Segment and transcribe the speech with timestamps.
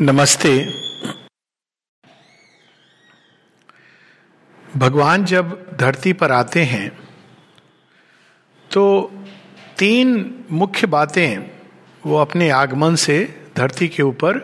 [0.00, 0.50] नमस्ते।
[4.76, 6.88] भगवान जब धरती पर आते हैं
[8.70, 9.12] तो
[9.78, 11.50] तीन मुख्य बातें
[12.06, 13.18] वो अपने आगमन से
[13.56, 14.40] धरती के ऊपर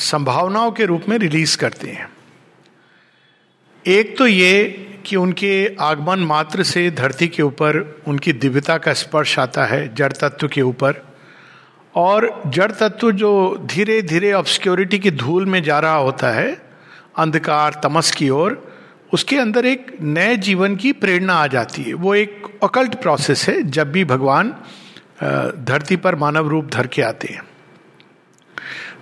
[0.00, 2.08] संभावनाओं के रूप में रिलीज़ करते हैं।
[3.84, 4.64] एक तो ये
[5.06, 10.12] कि उनके आगमन मात्र से धरती के ऊपर उनकी दिव्यता का स्पर्श आता है, जड़
[10.12, 11.05] तत्व के ऊपर।
[11.96, 16.62] और जड़ तत्व जो धीरे धीरे ऑब्सक्योरिटी की धूल में जा रहा होता है,
[17.18, 18.76] अंधकार, तमस की ओर,
[19.12, 23.62] उसके अंदर एक नए जीवन की प्रेरणा आ जाती है। वो एक अकल्ट प्रोसेस है,
[23.62, 24.54] जब भी भगवान
[25.64, 27.42] धरती पर मानव रूप धर के आते हैं।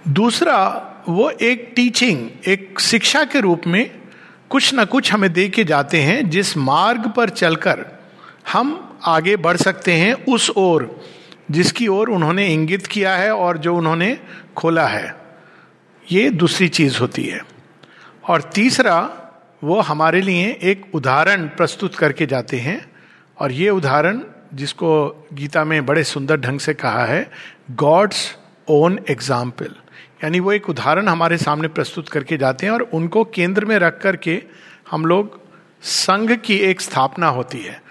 [0.08, 0.56] दूसरा,
[1.08, 3.90] वो एक टीचिंग एक शिक्षा के रूप में
[4.50, 7.84] कुछ ना कुछ हमें दे के जाते हैं, जिस मार्ग पर चलकर
[8.52, 11.00] हम आगे बढ़ सकते हैं, उस ओर।
[11.48, 14.16] जिसकी ओर उन्होंने इंगित किया है और जो उन्होंने
[14.56, 15.14] खोला है,
[16.06, 17.40] ये दूसरी चीज़ होती है।
[18.24, 18.96] और तीसरा,
[19.62, 22.80] वो हमारे लिए एक उदाहरण प्रस्तुत करके जाते हैं,
[23.38, 24.20] और ये उदाहरण
[24.54, 27.30] जिसको गीता में बड़े सुंदर ढंग से कहा है
[27.72, 28.36] गॉड्स
[28.68, 29.74] ओन एग्ज़ाम्पल
[30.24, 33.98] यानी वो एक उदाहरण हमारे सामने प्रस्तुत करके जाते हैं, और उनको केंद्र में रख
[34.02, 34.42] करके
[34.90, 35.40] हम लोग
[35.82, 37.82] संघ की एक स्थापना होती है।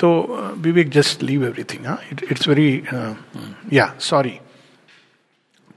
[0.00, 0.10] तो
[0.58, 2.82] विवेक जस्ट लीव एवरीथिंग हाँ इट्स वेरी
[3.72, 4.38] या सॉरी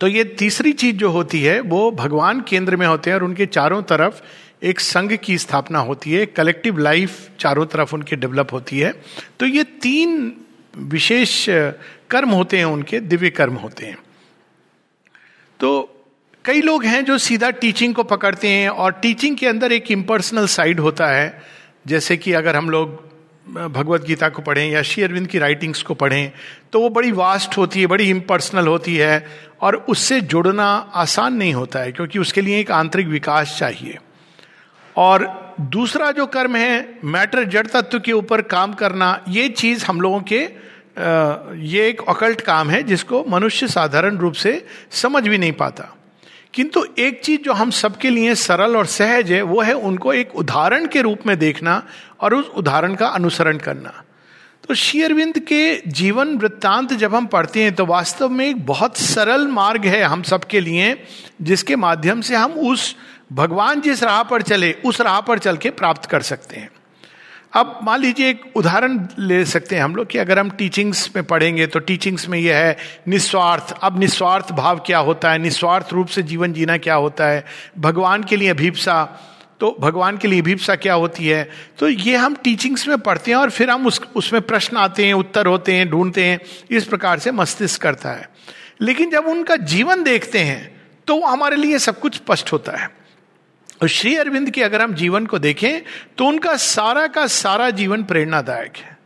[0.01, 3.45] तो ये तीसरी चीज़ जो होती है, वो भगवान केंद्र में होते हैं और उनके
[3.45, 4.21] चारों तरफ़
[4.65, 8.93] एक संघ की स्थापना होती है कलेक्टिव लाइफ चारों तरफ़ उनके डेवलप होती है।
[9.39, 10.33] तो ये तीन
[10.77, 11.45] विशेष
[12.09, 13.97] कर्म होते हैं उनके, दिव्य कर्म होते हैं।
[15.59, 15.69] तो
[16.45, 20.47] कई लोग हैं जो सीधा टीचिंग को पकड़ते हैं और टीचिंग के अंदर एक इम्पर्सनल
[20.47, 21.41] साइड होता है,
[21.87, 23.10] जैसे कि अगर हम लोग
[23.45, 26.31] भगवत गीता को पढ़ें या श्री अरविंद की राइटिंग्स को पढ़ें
[26.73, 29.25] तो वो बड़ी वास्ट होती है, बड़ी इम्पर्सनल होती है
[29.61, 33.97] और उससे जुड़ना आसान नहीं होता है, क्योंकि उसके लिए एक आंतरिक विकास चाहिए।
[34.95, 40.01] और दूसरा जो कर्म है मैटर जड़ तत्व के ऊपर काम करना, ये चीज़ हम
[40.01, 40.39] लोगों के
[41.67, 45.95] ये एक अकल्ट काम है, जिसको मनुष्य साधारण रूप से समझ भी नहीं पाता।
[46.53, 50.35] किंतु एक चीज़ जो हम सबके लिए सरल और सहज है, वो है उनको एक
[50.35, 51.81] उदाहरण के रूप में देखना
[52.19, 54.03] और उस उदाहरण का अनुसरण करना।
[54.67, 59.47] तो शेयरविंद के जीवन वृत्तांत जब हम पढ़ते हैं तो वास्तव में एक बहुत सरल
[59.47, 60.95] मार्ग है हम सबके लिए,
[61.41, 62.95] जिसके माध्यम से हम उस
[63.33, 66.69] भगवान जिस राह पर चले, उस राह पर चल के प्राप्त कर सकते हैं।
[67.53, 71.25] अब मान लीजिए एक उदाहरण ले सकते हैं हम लोग कि अगर हम टीचिंग्स में
[71.25, 75.37] पढ़ेंगे तो टीचिंग्स में यह है, निस्वार्थ। अब निस्वार्थ भाव क्या होता है?
[75.37, 77.45] निस्वार्थ रूप से जीवन जीना क्या होता है?
[77.79, 79.03] भगवान के लिए अभीपसा।
[79.59, 81.49] तो भगवान के लिए अभीपसा क्या होती है?
[81.79, 85.13] तो ये हम टीचिंग्स में पढ़ते हैं और फिर हम उस, उसमें प्रश्न आते हैं,
[85.13, 86.39] उत्तर होते हैं, ढूंढते हैं।
[86.71, 88.29] इस प्रकार से मस्तिष्क करता है।
[88.81, 93.00] लेकिन जब उनका जीवन देखते हैं तो हमारे लिए सब कुछ स्पष्ट होता है।
[93.81, 95.81] और श्री अरविंद के अगर हम जीवन को देखें
[96.17, 98.97] तो उनका सारा का सारा जीवन प्रेरणादायक है।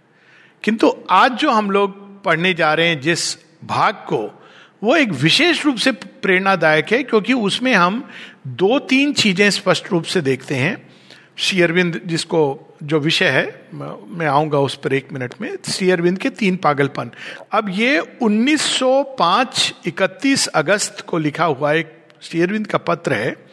[0.64, 4.42] किंतु आज जो हम लोग पढ़ने जा रहे हैं जिस भाग को,
[4.84, 8.10] वो एक विशेष रूप से प्रेरणादायक है, क्योंकि उसमें हम
[8.48, 10.90] दो तीन चीज़ें स्पष्ट रूप से देखते हैं।
[11.38, 12.42] श्री अरविंद जिसको
[12.84, 17.12] जो विषय है, मैं आऊँगा उस पर एक मिनट में। श्री अरविंद के तीन पागलपन।
[17.52, 23.45] अब ये 1905 31 अगस्त को लिखा हुआ एक श्री अरविंद का पत्र है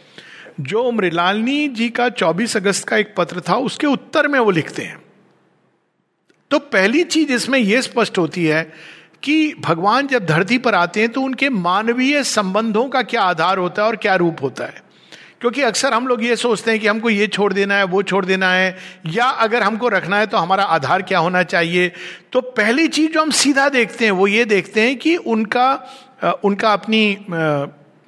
[0.60, 4.82] जो मृलालनी जी का 24 अगस्त का एक पत्र था, उसके उत्तर में वो लिखते
[4.82, 5.00] हैं।
[6.50, 8.62] तो पहली चीज़ इसमें यह स्पष्ट होती है
[9.22, 13.82] कि भगवान जब धरती पर आते हैं तो उनके मानवीय संबंधों का क्या आधार होता
[13.82, 14.82] है और क्या रूप होता है?
[15.41, 18.24] क्योंकि अक्सर हम लोग ये सोचते हैं कि हमको ये छोड़ देना है, वो छोड़
[18.24, 18.76] देना है,
[19.06, 21.92] या अगर हमको रखना है तो हमारा आधार क्या होना चाहिए?
[22.32, 26.72] तो पहली चीज़ जो हम सीधा देखते हैं, वो ये देखते हैं कि उनका उनका
[26.72, 27.16] अपनी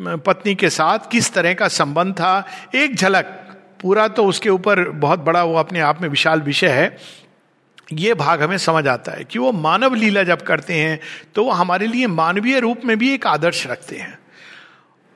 [0.00, 2.46] पत्नी के साथ किस तरह का संबंध था?
[2.74, 3.24] एक झलक,
[3.82, 6.96] पूरा तो उसके ऊपर बहुत बड़ा वो अपने आप में विशाल विषय है।
[7.92, 11.00] ये भाग हमें समझ आता है कि वो मानव लीला जब करते हैं
[11.34, 14.18] तो वो हमारे लिए मानवीय रूप में भी एक आदर्श रखते हैं।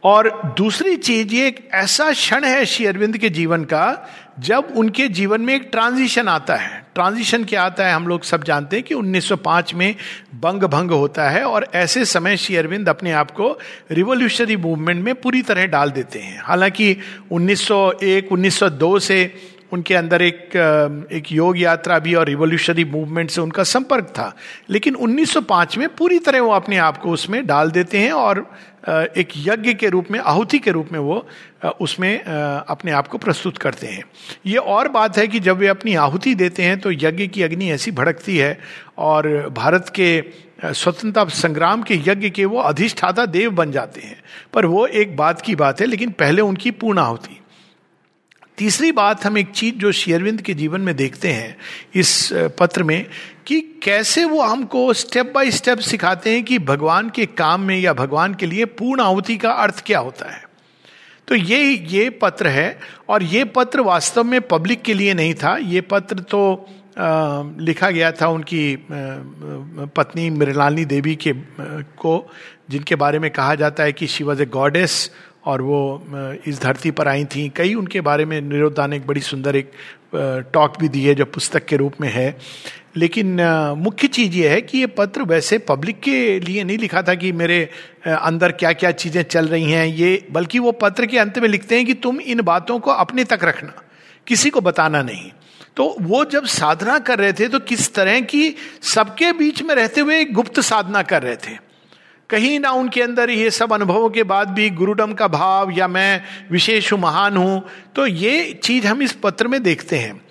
[0.02, 4.08] और दूसरी चीज़, ये एक ऐसा क्षण है श्री अरविंद के जीवन का,
[4.38, 8.44] जब उनके जीवन में एक ट्रांजिशन आता है। ट्रांजिशन क्या आता है, हम लोग सब
[8.44, 9.94] जानते हैं कि 1905 में
[10.34, 13.58] बंग भंग होता है और ऐसे समय श्री अरविंद अपने आप को
[13.90, 16.96] रिवोल्यूशनरी मूवमेंट में पूरी तरह डाल देते हैं। हालाँकि
[17.32, 19.34] 1901 1902 से
[19.72, 20.56] उनके अंदर एक
[21.12, 24.32] एक योग यात्रा भी और रिवोल्यूशनरी मूवमेंट से उनका संपर्क था।
[24.70, 28.38] लेकिन 1905 में पूरी तरह वो अपने आप को उसमें डाल देते हैं और
[28.88, 31.26] एक यज्ञ के रूप में, आहुति के रूप में वो
[31.80, 34.04] उसमें अपने आप को प्रस्तुत करते हैं।
[34.46, 37.70] ये और बात है कि जब वे अपनी आहुति देते हैं तो यज्ञ की अग्नि
[37.70, 38.58] ऐसी भड़कती है
[38.98, 40.22] और भारत के
[40.64, 44.16] स्वतंत्रता संग्राम के यज्ञ के वो अधिष्ठाता देव बन जाते हैं।
[44.52, 47.34] पर वो एक बात की बात है, लेकिन पहले उनकी पूर्ण होती
[48.58, 51.56] तीसरी बात हम एक चीज़ जो शेयरविंद के जीवन में देखते हैं
[51.94, 53.06] इस पत्र में
[53.46, 57.92] कि कैसे वो हमको स्टेप बाय स्टेप सिखाते हैं कि भगवान के काम में या
[57.92, 60.42] भगवान के लिए पूर्ण आहुति का अर्थ क्या होता है।
[61.28, 62.78] तो ये ये पत्र है
[63.08, 66.68] और ये पत्र वास्तव में पब्लिक के लिए नहीं था। ये पत्र तो
[66.98, 68.78] आ, लिखा गया था उनकी आ,
[69.96, 71.34] पत्नी मृणालिनी देवी के आ,
[71.98, 72.30] को
[72.70, 75.10] जिनके बारे में कहा जाता है कि शी वॉज़ ए गॉडेस
[75.48, 79.20] और वो इस धरती पर आई थी। कई उनके बारे में निरोधा ने एक बड़ी
[79.22, 79.70] सुंदर एक
[80.54, 82.36] टॉक भी दी है जो पुस्तक के रूप में है।
[82.96, 83.40] लेकिन
[83.78, 87.32] मुख्य चीज़ ये है कि ये पत्र वैसे पब्लिक के लिए नहीं लिखा था कि
[87.34, 87.62] मेरे
[88.08, 91.76] अंदर क्या क्या चीज़ें चल रही हैं। ये, बल्कि वो पत्र के अंत में लिखते
[91.76, 93.72] हैं कि तुम इन बातों को अपने तक रखना,
[94.26, 95.30] किसी को बताना नहीं।
[95.76, 98.54] तो वो जब साधना कर रहे थे तो किस तरह की
[98.84, 101.67] सबके बीच में रहते हुए गुप्त साधना कर रहे थे?
[102.30, 106.22] कहीं ना उनके अंदर ये सब अनुभवों के बाद भी गुरुडम का भाव या मैं
[106.50, 107.62] विशेष महान हूँ
[107.96, 110.27] तो ये चीज़ हम इस पत्र में देखते हैं।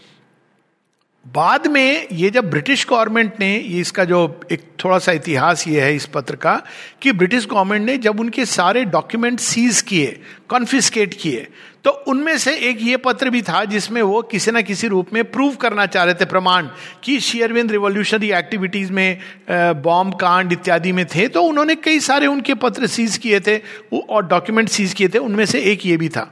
[1.28, 4.20] बाद में ये जब ब्रिटिश गवर्नमेंट ने, ये इसका जो
[4.52, 6.62] एक थोड़ा सा इतिहास ये है इस पत्र का,
[7.02, 10.20] कि ब्रिटिश गवर्नमेंट ने जब उनके सारे डॉक्यूमेंट सीज किए,
[10.50, 11.48] कॉन्फिस्केट किए
[11.86, 15.24] तो उनमें से एक ये पत्र भी था जिसमें वो किसी ना किसी रूप में
[15.32, 16.68] प्रूव करना चाह रहे थे प्रमाण
[17.04, 19.20] कि शेयरविंद रिवोल्यूशनरी एक्टिविटीज़ में
[19.50, 23.58] बॉम्ब, कांड इत्यादि में थे तो उन्होंने कई सारे उनके पत्र सीज किए थे
[24.00, 26.32] और डॉक्यूमेंट सीज किए थे, उनमें से एक ये भी था।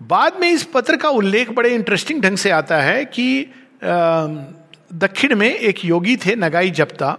[0.00, 3.46] बाद में इस पत्र का उल्लेख बड़े इंटरेस्टिंग ढंग से आता है कि
[4.94, 7.16] दक्षिण में एक योगी थे नगाई जप्ता,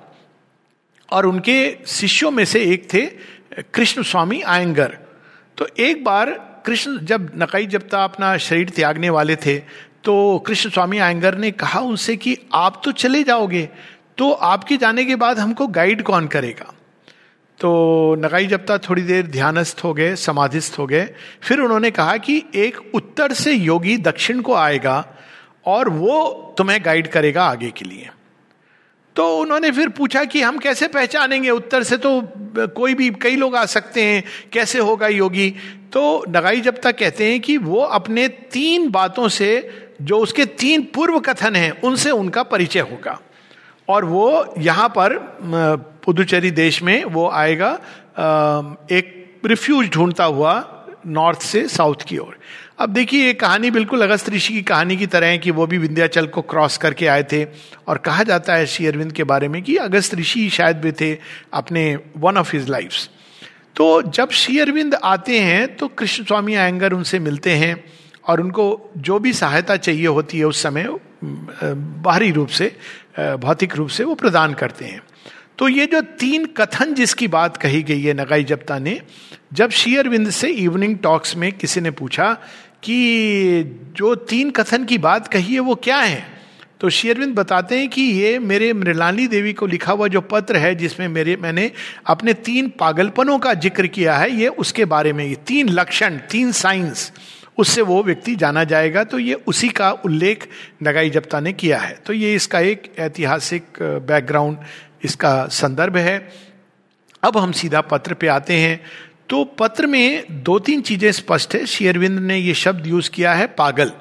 [1.10, 1.57] और उनके
[1.88, 3.01] शिष्यों में से एक थे
[3.74, 4.98] कृष्ण स्वामी आयंगर।
[5.57, 6.31] तो एक बार
[6.66, 9.57] कृष्ण, जब नकाई जप्ता अपना शरीर त्यागने वाले थे
[10.04, 13.69] तो कृष्ण स्वामी आयंगर ने कहा उनसे कि, आप तो चले जाओगे
[14.18, 16.74] तो आपके जाने के बाद हमको गाइड कौन करेगा?
[17.60, 21.10] तो नगाई जप्ता थोड़ी देर ध्यानस्थ हो गए, समाधिस्थ हो गए,
[21.42, 25.06] फिर उन्होंने कहा कि एक उत्तर से योगी दक्षिण को आएगा
[25.66, 28.10] और वो तुम्हें गाइड करेगा आगे के लिए।
[29.16, 31.98] तो उन्होंने फिर पूछा कि हम कैसे पहचानेंगे उत्तर से?
[31.98, 32.22] तो
[32.57, 34.24] कोई भी, कई लोग आ सकते हैं,
[34.54, 35.50] कैसे होगा योगी?
[35.94, 39.69] तो नगाई जब तक कहते हैं कि वो अपने तीन बातों से,
[40.02, 43.19] जो उसके तीन पूर्व कथन हैं, उनसे उनका परिचय होगा।
[43.90, 45.18] और वो यहाँ पर
[46.06, 47.72] पुदुचेरी देश में वो आएगा
[48.92, 50.54] एक रिफ्यूज ढूंढता हुआ
[51.07, 52.38] नॉर्थ से साउथ की ओर।
[52.80, 55.78] अब देखिए, ये कहानी बिल्कुल अगस्त ऋषि की कहानी की तरह है कि वो भी
[55.78, 57.44] विंध्याचल को क्रॉस करके आए थे
[57.88, 61.18] और कहा जाता है श्री अरविंद के बारे में कि अगस्त ऋषि शायद भी थे
[61.54, 62.92] अपने वन ऑफ़ हिज लाइफ
[63.75, 67.84] तो जब श्री अरविंद आते हैं तो कृष्ण स्वामी आयंगर उनसे मिलते हैं
[68.28, 70.88] और उनको जो भी सहायता चाहिए होती है उस समय
[71.24, 72.75] बाहरी रूप से
[73.19, 75.02] भौतिक रूप से वो प्रदान करते हैं।
[75.60, 79.00] तो ये जो तीन कथन जिसकी बात कही गई है नगाई जप्ता ने,
[79.54, 82.31] जब शेयरविंद से इवनिंग टॉक्स में किसी ने पूछा
[82.84, 83.63] कि
[83.98, 86.24] जो तीन कथन की बात कही है वो क्या है
[86.81, 90.74] तो शेयरविंद बताते हैं कि ये मेरे मृलानी देवी को लिखा हुआ जो पत्र है
[90.75, 91.72] जिसमें मेरे, मैंने
[92.06, 96.52] अपने तीन पागलपनों का ज़िक्र किया है, ये उसके बारे में, ये तीन लक्षण, तीन
[96.54, 97.12] साइंस
[97.57, 100.48] उससे वो व्यक्ति जाना जाएगा तो ये उसी का उल्लेख
[100.84, 104.57] नगाई जप्ता ने किया है। तो ये इसका एक ऐतिहासिक बैकग्राउंड
[105.06, 106.31] इसका संदर्भ है।
[107.24, 108.86] अब हम सीधा पत्र पे आते हैं।
[109.30, 113.47] तो पत्र में दो तीन चीज़ें स्पष्ट है। शेयरविंद ने ये शब्द यूज़ किया है,
[113.47, 113.92] पागल।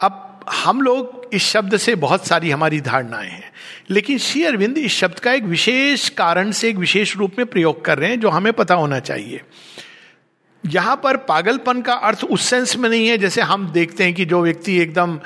[0.00, 3.52] अब हम लोग इस शब्द से बहुत सारी हमारी धारणाएँ हैं।
[3.90, 7.84] लेकिन श्री अरविंद इस शब्द का एक विशेष कारण से एक विशेष रूप में प्रयोग
[7.84, 9.40] कर रहे हैं, जो हमें पता होना चाहिए।
[10.64, 14.24] यहाँ पर पागलपन का अर्थ उस सेंस में नहीं है जैसे हम देखते हैं कि
[14.24, 15.18] जो व्यक्ति एकदम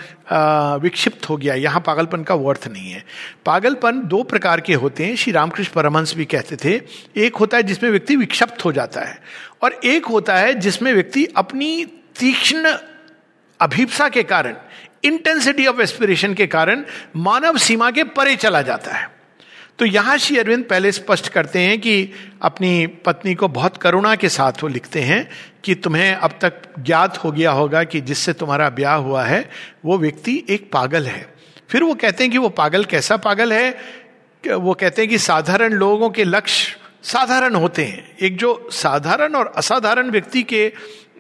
[0.82, 3.04] विक्षिप्त हो गया, यहाँ पागलपन का अर्थ नहीं है।
[3.46, 6.80] पागलपन दो प्रकार के होते हैं, श्री रामकृष्ण परमहंस भी कहते थे।
[7.16, 9.18] एक होता है जिसमें व्यक्ति विक्षिप्त हो जाता है,
[9.62, 11.84] और एक होता है जिसमें व्यक्ति अपनी
[12.18, 12.76] तीक्ष्ण
[13.60, 14.56] अभिप्सा के कारण
[15.04, 16.84] इंटेंसिटी ऑफ़ एस्पिरेशन के कारण,
[17.16, 19.15] मानव सीमा के परे चला जाता है।
[19.78, 24.28] तो यहाँ श्री अरविंद पहले स्पष्ट करते हैं कि अपनी पत्नी को बहुत करुणा के
[24.28, 25.28] साथ वो लिखते हैं
[25.64, 29.50] कि तुम्हें अब तक ज्ञात हो गया होगा कि जिससे तुम्हारा ब्याह हुआ है,
[29.85, 31.35] वो व्यक्ति एक पागल है।
[31.68, 33.71] फिर वो कहते हैं कि वो पागल कैसा पागल है?
[34.45, 39.52] वो कहते हैं कि साधारण लोगों के लक्ष्य साधारण होते हैं। एक जो साधारण और
[39.56, 40.73] असाधारण व्यक्ति के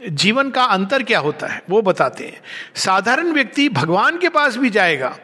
[0.08, 2.40] जीवन का अंतर क्या होता है, वो बताते हैं।
[2.76, 5.18] साधारण व्यक्ति भगवान के पास भी जाएगा,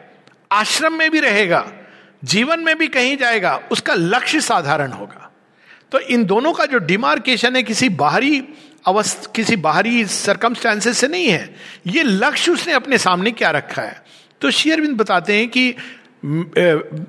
[0.51, 1.71] आश्रम में भी रहेगा
[2.23, 5.31] जीवन में भी कहीं जाएगा, उसका लक्ष्य साधारण होगा।
[5.91, 8.43] तो इन दोनों का जो डिमार्केशन है, किसी बाहरी
[8.87, 11.55] अवस्था, किसी बाहरी सरकमस्टांसेस से नहीं है।
[11.87, 14.01] ये लक्ष्य उसने अपने सामने क्या रखा है?
[14.41, 15.75] तो शेयरविंद बताते हैं कि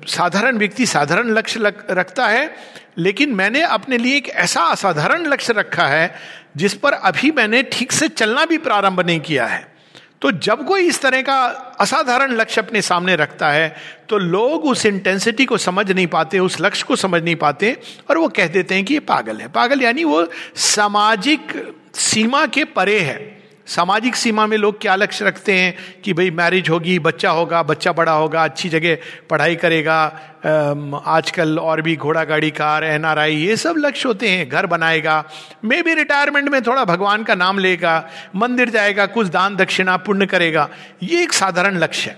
[0.07, 2.55] साधारण व्यक्ति साधारण लक्ष्य रखता है,
[2.97, 6.15] लेकिन मैंने अपने लिए एक ऐसा असाधारण लक्ष्य रखा है,
[6.57, 9.74] जिस पर अभी मैंने ठीक से चलना भी प्रारंभ नहीं किया है।
[10.25, 11.35] तो जब कोई इस तरह का
[11.79, 13.75] असाधारण लक्ष्य अपने सामने रखता है
[14.09, 17.77] तो लोग उस इंटेंसिटी को समझ नहीं पाते, उस लक्ष्य को समझ नहीं पाते
[18.09, 21.53] और वो कह देते हैं कि ये पागल है। पागल यानी वो सामाजिक
[21.93, 23.34] सीमा के परे है।
[23.67, 27.91] सामाजिक सीमा में लोग क्या लक्ष्य रखते हैं कि भाई मैरिज होगी, बच्चा होगा, बच्चा
[27.91, 28.97] बड़ा होगा, अच्छी जगह
[29.29, 29.97] पढ़ाई करेगा
[31.05, 34.65] आजकल और भी घोड़ा गाड़ी, कार एन आर आई ये सब लक्ष्य होते हैं, घर
[34.65, 35.23] बनाएगा
[35.65, 40.25] मे भी रिटायरमेंट में थोड़ा भगवान का नाम लेगा, मंदिर जाएगा, कुछ दान दक्षिणा पुण्य
[40.25, 40.69] करेगा,
[41.03, 42.17] ये एक साधारण लक्ष्य है।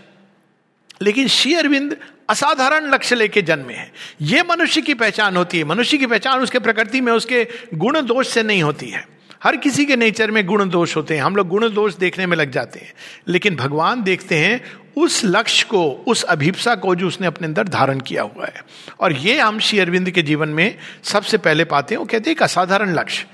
[1.01, 1.97] लेकिन श्री अरविंद
[2.29, 6.59] असाधारण लक्ष्य लेके जन्मे हैं। ये मनुष्य की पहचान होती है, मनुष्य की पहचान उसके
[6.59, 10.69] प्रकृति में उसके गुण दोष से नहीं होती है। हर किसी के नेचर में गुण
[10.69, 12.93] दोष होते हैं। हम लोग गुण दोष देखने में लग जाते हैं।
[13.27, 14.61] लेकिन भगवान देखते हैं,
[14.97, 18.63] उस लक्ष्य को, उस अभिप्सा को जो उसने अपने अंदर धारण किया हुआ है।
[18.99, 22.37] और ये हम श्री अरविंद के जीवन में सबसे पहले पाते हैं। वो कहते हैं,
[22.37, 23.25] एक असाधारण लक्ष्य।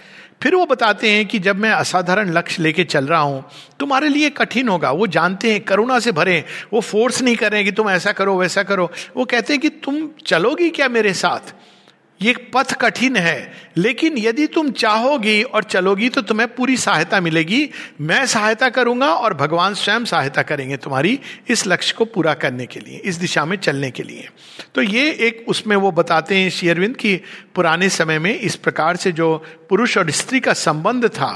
[0.42, 3.46] फिर वो बताते हैं कि जब मैं असाधारण लक्ष्य लेके चल रहा हूँ,
[3.80, 6.44] तुम्हारे लिए कठिन होगा। वो जानते हैं, करुणा से भरे
[6.74, 9.70] वो फोर्स नहीं कर रहे कि तुम ऐसा करो, वैसा करो। वो कहते हैं कि
[9.70, 11.54] तुम चलोगी क्या मेरे साथ?
[12.20, 17.70] ये पथ कठिन है, लेकिन यदि तुम चाहोगी और चलोगी तो तुम्हें पूरी सहायता मिलेगी।
[18.02, 22.80] मैं सहायता करूँगा और भगवान स्वयं सहायता करेंगे तुम्हारी इस लक्ष्य को पूरा करने के
[22.80, 24.30] लिए, इस दिशा में चलने के लिए।
[24.76, 27.16] तो ये एक उसमें वो बताते हैं शेयरविंद की
[27.56, 29.36] पुराने समय में इस प्रकार से जो
[29.70, 31.32] पुरुष और स्त्री का संबंध था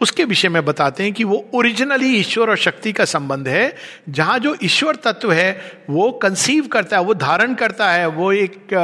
[0.00, 3.76] उसके विषय में बताते हैं कि वो ओरिजिनली ईश्वर और शक्ति का संबंध है।
[4.08, 8.74] जहाँ जो ईश्वर तत्व है, वो कंसीव करता है, वो धारण करता है, वो एक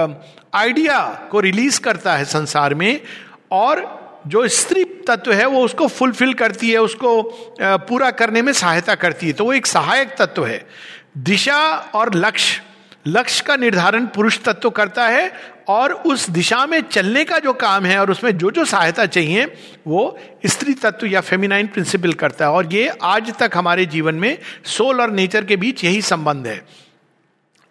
[0.55, 3.01] आइडिया को रिलीज़ करता है संसार में
[3.51, 3.85] और
[4.27, 7.23] जो स्त्री तत्व है, वो उसको फुलफिल करती है, उसको
[7.63, 10.67] पूरा करने में सहायता करती है। तो वो एक सहायक तत्व है।
[11.19, 11.59] दिशा
[11.95, 12.63] और लक्ष्य।
[13.07, 15.33] लक्ष्य का निर्धारण पुरुष तत्व करता है
[15.69, 19.45] और उस दिशा में चलने का जो काम है और उसमें जो जो सहायता चाहिए,
[19.87, 24.39] वो स्त्री तत्व या फेमिनाइन प्रिंसिपल करता है। और ये आज तक हमारे जीवन में
[24.65, 26.87] सोल और नेचर के बीच यही संबंध है।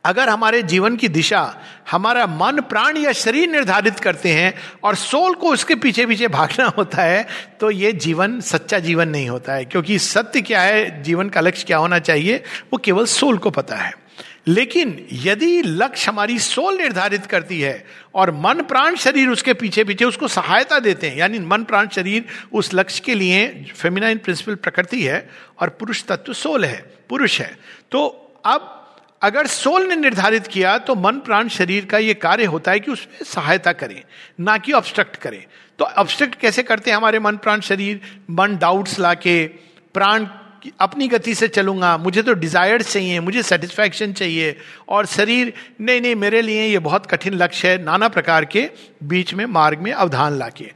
[0.06, 1.58] अगर हमारे जीवन की दिशा
[1.92, 6.66] हमारा मन, प्राण या शरीर निर्धारित करते हैं और सोल को उसके पीछे पीछे भागना
[6.66, 7.28] होता है
[7.60, 11.64] तो ये जीवन, सच्चा जीवन नहीं होता है। क्योंकि सत्य क्या है, जीवन का लक्ष्य
[11.68, 14.05] क्या होना चाहिए, वो केवल सोल को पता है।
[14.48, 17.86] लेकिन यदि लक्ष्य हमारी सोल निर्धारित करती है
[18.16, 22.26] और मन प्राण शरीर उसके पीछे पीछे उसको सहायता देते हैं, यानी मन प्राण शरीर
[22.54, 25.28] उस लक्ष्य के लिए फेमिनाइन प्रिंसिपल प्रकृति है
[25.60, 26.78] और पुरुष तत्व सोल है,
[27.10, 27.58] पुरुष है।
[27.92, 28.08] तो
[28.46, 28.72] अब
[29.22, 32.92] अगर सोल ने निर्धारित किया तो मन प्राण शरीर का यह कार्य होता है कि
[32.92, 34.02] उसमें सहायता करें,
[34.40, 35.44] ना कि ऑब्स्ट्रक्ट करें।
[35.80, 38.02] तो ऑब्स्ट्रक्ट कैसे करते हैं हमारे मन प्राण शरीर?
[38.30, 39.46] मन डाउट्स लाके,
[39.96, 40.26] प्राण
[40.80, 44.56] अपनी गति से चलूँगा, मुझे तो डिजायर्स चाहिए, मुझे सेटिस्फैक्शन चाहिए,
[44.90, 48.70] और शरीर, नहीं नहीं, मेरे लिए ये बहुत कठिन लक्ष्य है नाना प्रकार के
[49.04, 50.72] बीच में, मार्ग में अवधान लाके।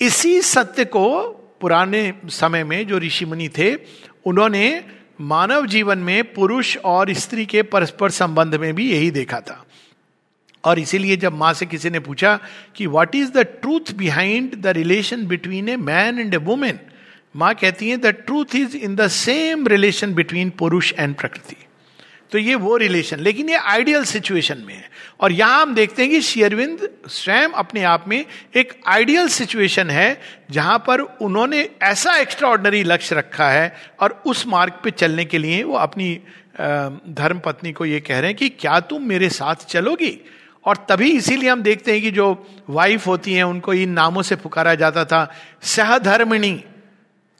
[0.00, 1.22] इसी सत्य को
[1.60, 3.74] पुराने समय में जो ऋषि मुनि थे,
[4.26, 4.84] उन्होंने
[5.20, 9.64] मानव जीवन में पुरुष और स्त्री के परस्पर संबंध में भी यही देखा था।
[10.64, 12.38] और इसीलिए जब माँ से किसी ने पूछा
[12.76, 16.78] कि what is the truth behind the relation between a man and a women
[17.36, 21.56] माँ कहती है the truth is in the same relation between पुरुष एंड प्रकृति
[22.32, 26.10] तो ये वो रिलेशन लेकिन ये आइडियल सिचुएशन में है। और यहाँ हम देखते हैं
[26.10, 28.24] कि शेयरविंद स्वयं अपने आप में
[28.56, 30.20] एक आइडियल सिचुएशन है,
[30.50, 35.62] जहाँ पर उन्होंने ऐसा एक्स्ट्रा लक्ष्य रखा है और उस मार्ग पे चलने के लिए
[35.62, 36.14] वो अपनी
[36.60, 40.18] धर्म पत्नी को ये कह रहे हैं कि, क्या तुम मेरे साथ चलोगी?
[40.64, 44.36] और तभी इसीलिए हम देखते हैं कि जो वाइफ होती हैं, उनको इन नामों से
[44.36, 46.64] पुकारा जाता था सहधर्मिणी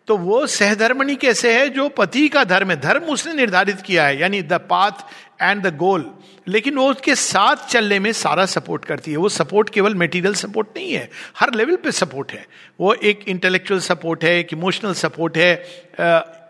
[0.08, 2.80] तो वो सहधर्मणी कैसे है जो पति का धर्म है?
[2.80, 5.04] धर्म उसने निर्धारित किया है यानी the path
[5.42, 6.10] and the goal
[6.48, 10.68] लेकिन वो उसके साथ चलने में सारा सपोर्ट करती है। वो सपोर्ट केवल मेटीरियल सपोर्ट
[10.76, 12.46] नहीं है हर लेवल पे सपोर्ट है।
[12.80, 15.52] वो एक इंटेलेक्चुअल सपोर्ट है एक इमोशनल सपोर्ट है।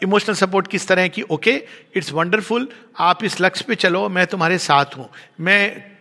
[0.02, 1.62] इमोशनल uh, सपोर्ट किस तरह की ओके
[1.96, 2.68] इट्स वंडरफुल
[2.98, 5.08] आप इस लक्ष्य पे चलो मैं तुम्हारे साथ हूँ।
[5.40, 5.92] मैं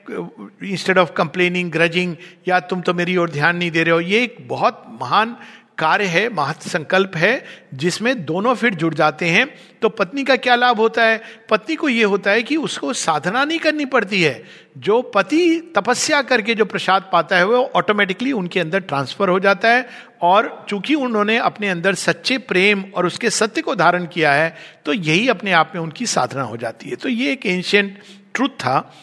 [0.64, 2.16] इंस्टेड ऑफ़ कंप्लेनिंग ग्रजिंग
[2.48, 5.36] या तुम तो मेरी ओर ध्यान नहीं दे रहे हो ये एक बहुत महान
[5.82, 9.46] कार्य है, महत संकल्प है, जिसमें दोनों फिर जुड़ जाते हैं
[9.82, 11.22] तो पत्नी का क्या लाभ होता है?
[11.50, 14.44] पत्नी को यह होता है कि उसको साधना नहीं करनी पड़ती है।
[14.78, 19.70] जो पति तपस्या करके जो प्रसाद पाता है, वो ऑटोमेटिकली उनके अंदर ट्रांसफ़र हो जाता
[19.70, 19.88] है
[20.22, 24.94] और चूँकि उन्होंने अपने अंदर सच्चे प्रेम और उसके सत्य को धारण किया है तो
[24.94, 27.98] यही अपने आप में उनकी साधना हो जाती है। तो ये एक एंशियंट
[28.34, 28.94] ट्रुथ था,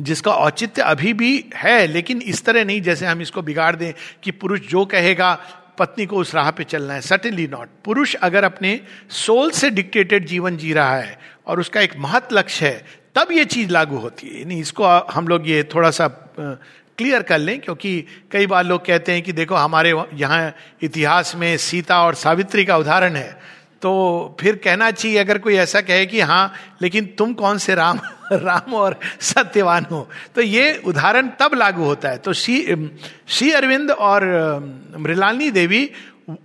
[0.00, 3.92] जिसका औचित्य अभी भी है, लेकिन इस तरह नहीं, जैसे हम इसको बिगाड़ दें
[4.22, 5.38] कि पुरुष जो कहेगा
[5.78, 10.26] पत्नी को उस राह पे चलना है। सटनली नॉट पुरुष अगर अपने सोल से डिक्टेटेड
[10.26, 12.84] जीवन जी रहा है और उसका एक महत लक्ष्य है,
[13.16, 16.08] तब ये चीज़ लागू होती है। नहीं इसको हम लोग ये थोड़ा सा
[16.98, 21.56] क्लियर कर लें, क्योंकि कई बार लोग कहते हैं कि देखो हमारे यहाँ इतिहास में
[21.58, 23.40] सीता और सावित्री का उदाहरण है।
[23.82, 28.00] तो फिर कहना चाहिए, अगर कोई ऐसा कहे कि हाँ लेकिन तुम कौन से राम
[28.32, 30.08] राम और सत्यवान हो?
[30.34, 32.88] तो ये उदाहरण तब लागू होता है। तो श्री
[33.28, 34.24] श्री अरविंद और
[34.98, 35.90] मृलानी देवी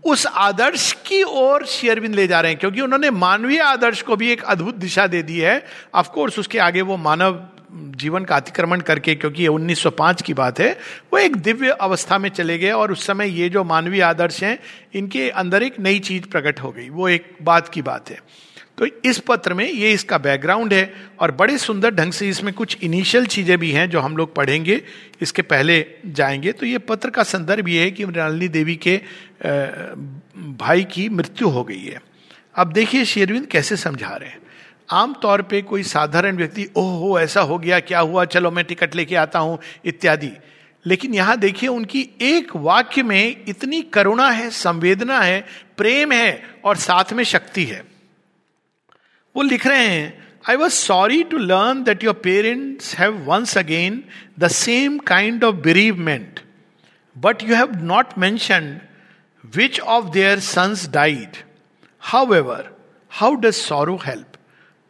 [0.06, 4.16] उस आदर्श की ओर श्री अरविंद ले जा रहे हैं, क्योंकि उन्होंने मानवीय आदर्श को
[4.16, 5.64] भी एक अद्भुत दिशा दे दी है।
[5.96, 7.34] ऑफकोर्स उसके आगे वो मानव
[7.72, 10.72] जीवन का अतिक्रमण करके, क्योंकि ये 1905 की बात है,
[11.14, 14.60] वो एक दिव्य अवस्था में चले गए और उस समय ये जो मानवीय आदर्श हैं,
[14.96, 18.20] इनके अंदर एक नई चीज़ प्रकट हो गई। वो एक बात की बात है।
[18.78, 22.78] तो इस पत्र में ये इसका बैकग्राउंड है और बड़े सुंदर ढंग से इसमें कुछ
[22.84, 24.82] इनिशियल चीज़ें भी हैं जो हम लोग पढ़ेंगे,
[25.22, 29.02] इसके पहले जाएँगे। तो ये पत्र का संदर्भ ये है कि मृणालिनी देवी के
[30.38, 32.02] भाई की मृत्यु हो गई है।
[32.56, 34.40] अब देखिए शेरविंद कैसे समझा रहे हैं।
[34.90, 38.96] आमतौर पे कोई साधारण व्यक्ति, ओह हो ऐसा हो गया, क्या हुआ, चलो मैं टिकट
[38.96, 40.32] लेके आता हूँ, इत्यादि।
[40.86, 45.46] लेकिन यहाँ देखिए, उनकी एक वाक्य में इतनी करुणा है, संवेदना है,
[45.78, 47.84] प्रेम है और साथ में शक्ति है।
[49.36, 54.04] वो लिख रहे हैं I was sorry to learn that your parents have once again
[54.40, 56.40] the same kind of bereavement
[57.16, 58.82] but you have not mention
[59.56, 61.38] which of their sons died
[62.34, 62.70] however
[63.10, 64.27] how does sorrow help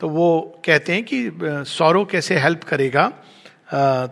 [0.02, 1.30] तो वो कहते हैं कि
[1.68, 3.08] सौरव कैसे help करेगा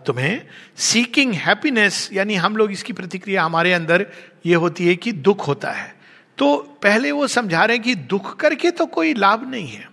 [0.06, 0.40] तुम्हें?
[0.76, 4.06] Seeking happiness यानी हम लोग इसकी प्रतिक्रिया हमारे अंदर
[4.46, 5.94] ये होती है कि दुख होता है।
[6.38, 9.88] तो पहले वो समझा रहे हैं कि दुख करके तो कोई लाभ नहीं है।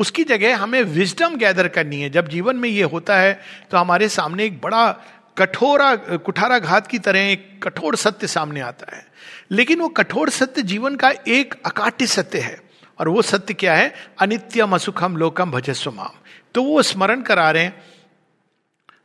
[0.00, 4.08] उसकी जगह हमें विजडम गैदर करनी है। जब जीवन में ये होता है तो हमारे
[4.08, 4.90] सामने एक बड़ा
[5.38, 9.06] कठोरा, कुठारा घात की तरह एक कठोर सत्य सामने आता है।
[9.50, 12.58] लेकिन वो कठोर सत्य जीवन का एक अकाट्य सत्य है।
[13.00, 13.94] और वो सत्य क्या है?
[14.20, 16.18] अनित्यम असुखम लोकम भजस्व माम।
[16.54, 17.70] तो वो स्मरण करा रहे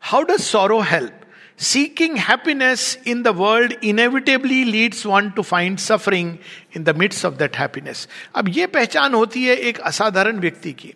[0.02, 1.22] how does sorrow help
[1.60, 6.38] seeking happiness in the world inevitably leads one to find suffering
[6.78, 10.94] in the midst of that happiness अब ये पहचान होती है एक असाधारण व्यक्ति की।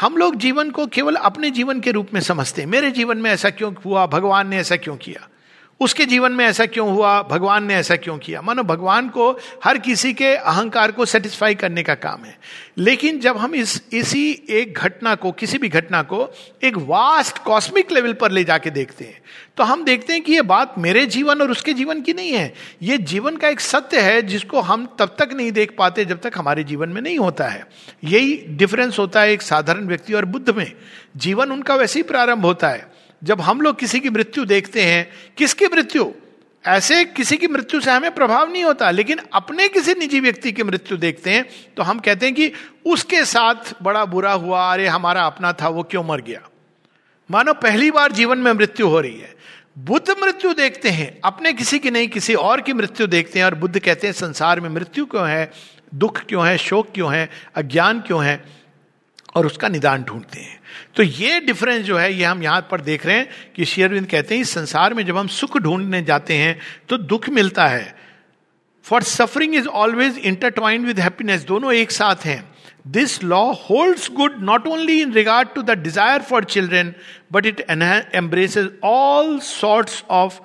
[0.00, 3.30] हम लोग जीवन को केवल अपने जीवन के रूप में समझते हैं। मेरे जीवन में
[3.30, 4.06] ऐसा क्यों हुआ?
[4.06, 5.28] भगवान ने ऐसा क्यों किया?
[5.82, 7.22] उसके जीवन में ऐसा क्यों हुआ?
[7.22, 8.42] भगवान ने ऐसा क्यों किया?
[8.42, 9.30] मानो भगवान को
[9.64, 12.38] हर किसी के अहंकार को सेटिस्फाई करने का काम है।
[12.78, 16.28] लेकिन जब हम इस, इसी एक घटना को, किसी भी घटना को
[16.62, 19.20] एक वास्ट कॉस्मिक लेवल पर ले जाके देखते हैं
[19.56, 22.52] तो हम देखते हैं कि ये बात मेरे जीवन और उसके जीवन की नहीं है।
[22.82, 26.32] ये जीवन का एक सत्य है जिसको हम तब तक नहीं देख पाते जब तक
[26.36, 27.66] हमारे जीवन में नहीं होता है।
[28.04, 30.72] यही डिफरेंस होता है एक साधारण व्यक्ति और बुद्ध में।
[31.16, 32.90] जीवन उनका वैसे ही प्रारंभ होता है।
[33.22, 36.10] जब हम लोग किसी की मृत्यु देखते हैं, किसकी मृत्यु?
[36.64, 40.62] ऐसे किसी की मृत्यु से हमें प्रभाव नहीं होता, लेकिन अपने किसी निजी व्यक्ति की
[40.62, 41.44] मृत्यु देखते हैं
[41.76, 42.52] तो हम कहते हैं कि
[42.86, 46.40] उसके साथ बड़ा बुरा हुआ, अरे हमारा अपना था, वो क्यों मर गया?
[47.30, 49.34] मानो पहली बार जीवन में मृत्यु हो रही है।
[49.78, 53.54] बुद्ध मृत्यु देखते हैं, अपने किसी की नहीं, किसी और की मृत्यु देखते हैं, और
[53.54, 55.50] बुद्ध कहते हैं, संसार में मृत्यु क्यों है?
[55.94, 56.58] दुख क्यों है?
[56.58, 57.28] शोक क्यों है?
[57.54, 58.61] अज्ञान क्यों है?
[59.34, 60.60] और उसका निदान ढूंढते हैं।
[60.96, 64.34] तो ये डिफरेंस जो है, ये हम यहाँ पर देख रहे हैं कि शेयरविंद कहते
[64.34, 67.94] हैं, इस संसार में जब हम सुख ढूँढने जाते हैं तो दुख मिलता है।
[68.86, 72.42] For suffering is always intertwined with happiness दोनों एक साथ हैं।
[72.88, 76.94] This law holds good not only in regard to the desire for children
[77.32, 80.40] but it embraces all sorts of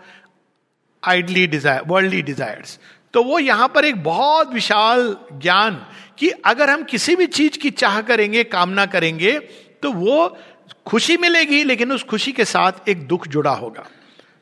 [1.03, 2.77] idle desire worldly desires
[3.13, 5.81] तो वो यहाँ पर एक बहुत विशाल ज्ञान
[6.17, 9.37] कि अगर हम किसी भी चीज़ की चाह करेंगे, कामना करेंगे
[9.83, 10.37] तो वो
[10.85, 13.85] खुशी मिलेगी, लेकिन उस खुशी के साथ एक दुख जुड़ा होगा।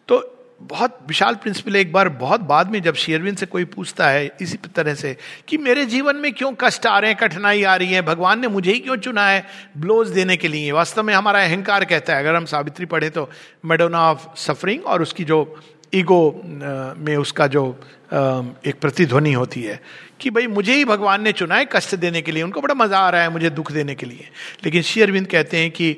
[0.09, 4.29] तो बहुत विशाल प्रिंसिपल एक बार बहुत बाद में जब शेरविन से कोई पूछता है,
[4.41, 5.15] इसी तरह से,
[5.47, 8.47] कि मेरे जीवन में क्यों कष्ट आ रहे हैं, कठिनाई आ रही है, भगवान ने
[8.47, 9.45] मुझे ही क्यों चुना है
[9.77, 10.71] ब्लोज देने के लिए?
[10.71, 13.29] वास्तव में हमारा अहंकार कहता है, अगर हम सावित्री पढ़े तो
[13.65, 15.43] मेडोना ऑफ़ सफरिंग और उसकी जो
[15.95, 16.41] ईगो
[16.97, 17.63] में उसका जो
[18.13, 19.79] एक प्रतिध्वनि होती है
[20.21, 22.97] कि भाई मुझे ही भगवान ने चुना है कष्ट देने के लिए, उनको बड़ा मज़ा
[22.97, 24.29] आ रहा है मुझे दुख देने के लिए।
[24.65, 25.95] लेकिन शेयरविंद कहते हैं कि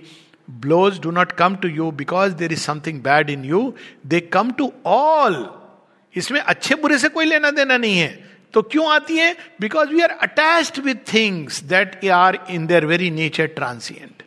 [0.47, 3.73] blows do not come to you because there is something bad in you
[4.05, 5.45] they come to all
[6.15, 9.36] इसमें अच्छे बुरे से कोई लेना देना नहीं है। तो क्यों आती है?
[9.62, 14.23] Because we are attached with things that are in their very nature transient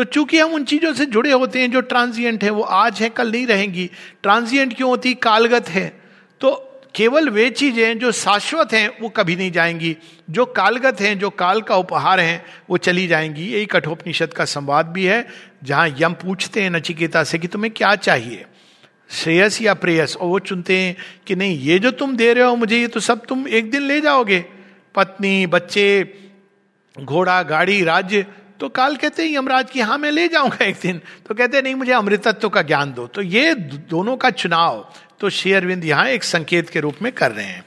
[0.00, 3.08] तो चूँकि हम उन चीज़ों से जुड़े होते हैं जो ट्रांसियंट है, वो आज है,
[3.08, 3.90] कल नहीं रहेंगी।
[4.22, 5.14] ट्रांसियंट क्यों होती?
[5.14, 6.00] कालगत है।
[6.40, 6.50] तो
[6.94, 9.96] केवल वे चीज़ें जो शाश्वत हैं, वो कभी नहीं जाएँगी।
[10.30, 14.86] जो कालगत हैं, जो काल का उपहार हैं, वो चली जाएँगी। यही कठोपनिषद का संवाद
[14.86, 15.28] भी है,
[15.64, 18.44] जहाँ यम पूछते हैं नचिकेता से कि तुम्हें क्या चाहिए?
[19.10, 20.16] श्रेयस या प्रेयस?
[20.16, 23.00] और वो चुनते हैं कि नहीं, ये जो तुम दे रहे हो मुझे, ये तो
[23.00, 24.44] सब तुम एक दिन ले जाओगे।
[24.94, 26.14] पत्नी, बच्चे,
[27.00, 28.26] घोड़ा, गाड़ी, राज्य
[28.60, 31.64] तो काल कहते हैं, यमराज की हाँ मैं ले जाऊँगा एक दिन। तो कहते हैं,
[31.64, 36.24] नहीं, मुझे अमृतत्व का ज्ञान दो। तो ये दोनों का चुनाव तो शेयरविंद यहाँ एक
[36.24, 37.64] संकेत के रूप में कर रहे हैं।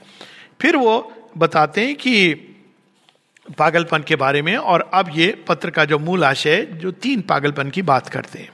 [0.61, 0.95] फिर वो
[1.37, 2.33] बताते हैं कि
[3.59, 7.69] पागलपन के बारे में, और अब ये पत्र का जो मूल आशय जो तीन पागलपन
[7.69, 8.49] की बात करते हैं।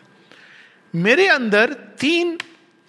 [0.94, 2.38] मेरे अंदर तीन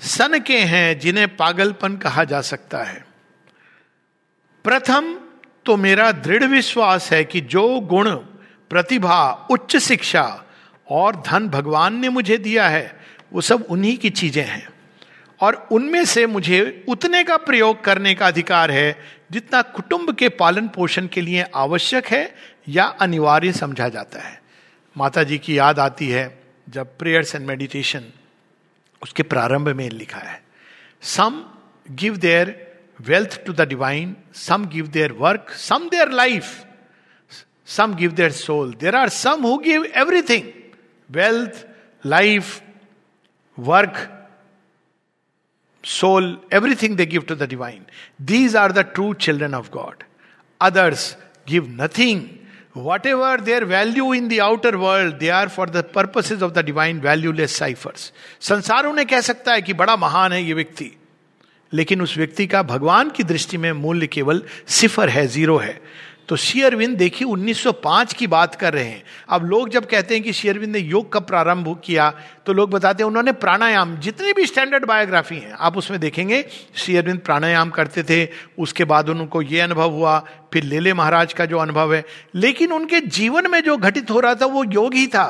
[0.00, 3.04] सन के हैं, जिन्हें पागलपन कहा जा सकता है।
[4.64, 5.14] प्रथम
[5.66, 8.16] तो मेरा दृढ़ विश्वास है कि जो गुण
[8.70, 10.44] प्रतिभा, उच्च शिक्षा
[10.90, 13.00] और धन भगवान ने मुझे दिया है।
[13.32, 14.68] वो सब उन्हीं की चीज़ें हैं।
[15.40, 19.00] और उनमें से मुझे उतने का प्रयोग करने का अधिकार है
[19.32, 22.34] जितना कुटुंब के पालन पोषण के लिए आवश्यक है
[22.68, 24.42] या अनिवार्य समझा जाता है।
[24.96, 28.04] माता जी की याद आती है जब प्रेयर्स एंड मेडिटेशन
[29.02, 30.42] उसके प्रारंभ में लिखा है।
[31.02, 31.44] Some
[31.90, 36.64] give their wealth to the divine some give their work some their life
[37.76, 40.50] some give their soul there are some who give everything
[41.10, 41.66] wealth
[42.04, 42.60] life
[43.58, 44.06] work
[45.84, 47.86] soul, everything they give to the divine.
[48.18, 50.04] These are the true children of God.
[50.60, 52.38] Others give nothing.
[52.72, 57.00] Whatever their value in the outer world, they are for the purposes of the divine
[57.00, 58.12] valueless ciphers.
[58.40, 60.90] संसार उन्हें कह सकता है कि बड़ा महान है ये व्यक्ति
[61.72, 64.42] लेकिन उस व्यक्ति का भगवान की दृष्टि में मूल्य केवल
[64.78, 65.80] सिफर है ज़ीरो है
[66.30, 70.32] तो शेयरविंद देखिए 1905 की बात कर रहे हैं। अब लोग जब कहते हैं कि
[70.32, 72.08] शेयरविंद ने योग कब प्रारंभ किया
[72.46, 76.44] तो लोग बताते हैं उन्होंने प्राणायाम, जितनी भी स्टैंडर्ड बायोग्राफी हैं, आप उसमें देखेंगे
[76.76, 80.18] शेयरविंद प्राणायाम करते थे, उसके बाद उनको ये अनुभव हुआ,
[80.52, 84.34] फिर लेले महाराज का जो अनुभव है। लेकिन उनके जीवन में जो घटित हो रहा
[84.34, 85.26] था, वो योग ही था।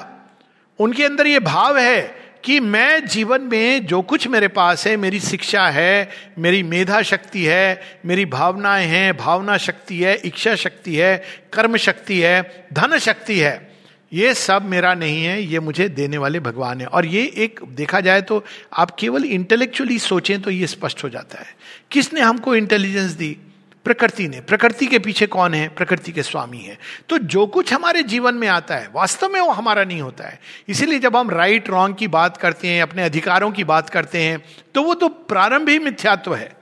[0.79, 5.21] उनके अंदर ये भाव है कि मैं जीवन में जो कुछ मेरे पास है, मेरी
[5.21, 11.25] शिक्षा है, मेरी मेधा शक्ति है, मेरी भावनाएँ हैं, भावना शक्ति है, इच्छा शक्ति है,
[11.53, 13.71] कर्म शक्ति है, धन शक्ति है,
[14.13, 18.01] ये सब मेरा नहीं है, ये मुझे देने वाले भगवान है। और ये एक, देखा
[18.01, 21.47] जाए तो आप केवल इंटेलेक्चुअली सोचें तो ये स्पष्ट हो जाता है।
[21.91, 23.37] किसने हमको इंटेलिजेंस दी?
[23.85, 25.69] प्रकृति ने। प्रकृति के पीछे कौन है?
[25.69, 29.51] प्रकृति के स्वामी है। तो जो कुछ हमारे जीवन में आता है, वास्तव में वो
[29.51, 33.51] हमारा नहीं होता है। इसीलिए जब हम राइट रॉन्ग की बात करते हैं, अपने अधिकारों
[33.51, 36.53] की बात करते हैं तो वो तो प्रारंभ ही मिथ्यात्व है।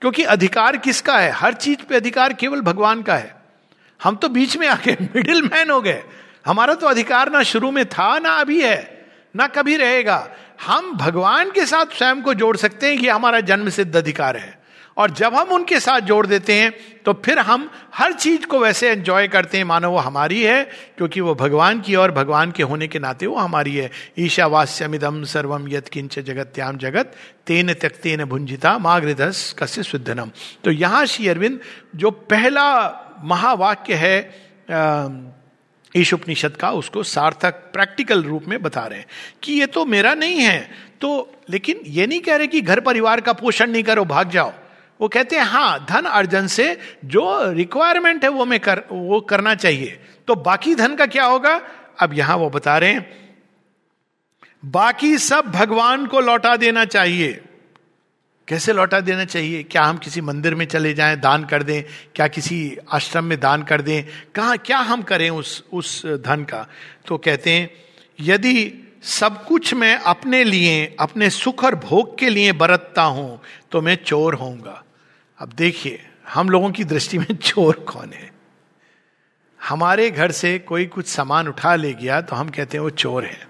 [0.00, 1.30] क्योंकि अधिकार किसका है?
[1.30, 3.34] हर चीज़ पे अधिकार केवल भगवान का है।
[4.02, 6.02] हम तो बीच में आ गए मिडिल मैन हो गए।
[6.46, 10.28] हमारा तो अधिकार ना शुरू में था, ना अभी है, ना कभी रहेगा।
[10.66, 14.55] हम भगवान के साथ स्वयं को जोड़ सकते हैं कि हमारा जन्म सिद्ध अधिकार है।
[14.96, 16.72] और जब हम उनके साथ जोड़ देते हैं
[17.04, 20.62] तो फिर हम हर चीज़ को वैसे एंजॉय करते हैं। मानो वो हमारी है,
[20.96, 25.68] क्योंकि वो भगवान की और भगवान के होने के नाते वो हमारी है। ईशावास्यमिदम सर्वम
[25.68, 27.14] यत किंच जगत त्याम जगत
[27.46, 30.30] तेन त्यक्तेन भुंजिता मागृदस कस्य शुद्धनम।
[30.64, 31.60] तो यहाँ श्री अरविंद
[31.96, 32.66] जो पहला
[33.24, 34.18] महावाक्य है
[35.94, 39.06] ईश उपनिषद का, उसको सार्थक प्रैक्टिकल रूप में बता रहे हैं
[39.42, 40.68] कि ये तो मेरा नहीं है।
[41.00, 44.52] तो लेकिन ये नहीं कह रहे कि घर परिवार का पोषण नहीं करो, भाग जाओ।
[45.00, 46.66] वो कहते हैं हाँ धन अर्जन से
[47.06, 51.60] जो रिक्वायरमेंट है वो मैं कर, वो करना चाहिए। तो बाकी धन का क्या होगा?
[52.00, 53.06] अब यहाँ वो बता रहे हैं,
[54.66, 57.40] बाकी सब भगवान को लौटा देना चाहिए।
[58.48, 59.62] कैसे लौटा देना चाहिए?
[59.62, 61.82] क्या हम किसी मंदिर में चले जाएँ, दान कर दें?
[62.14, 64.04] क्या किसी आश्रम में दान कर दें?
[64.34, 66.66] कहा, क्या हम करें उस उस धन का?
[67.06, 67.70] तो कहते हैं,
[68.20, 73.40] यदि सब कुछ मैं अपने लिए, अपने सुख और भोग के लिए बरतता हूँ
[73.72, 74.82] तो मैं चोर होऊँगा।
[75.38, 78.32] अब देखिए, हम लोगों की दृष्टि में चोर कौन है?
[79.64, 83.24] हमारे घर से कोई कुछ सामान उठा ले गया तो हम कहते हैं, वो चोर
[83.24, 83.48] है।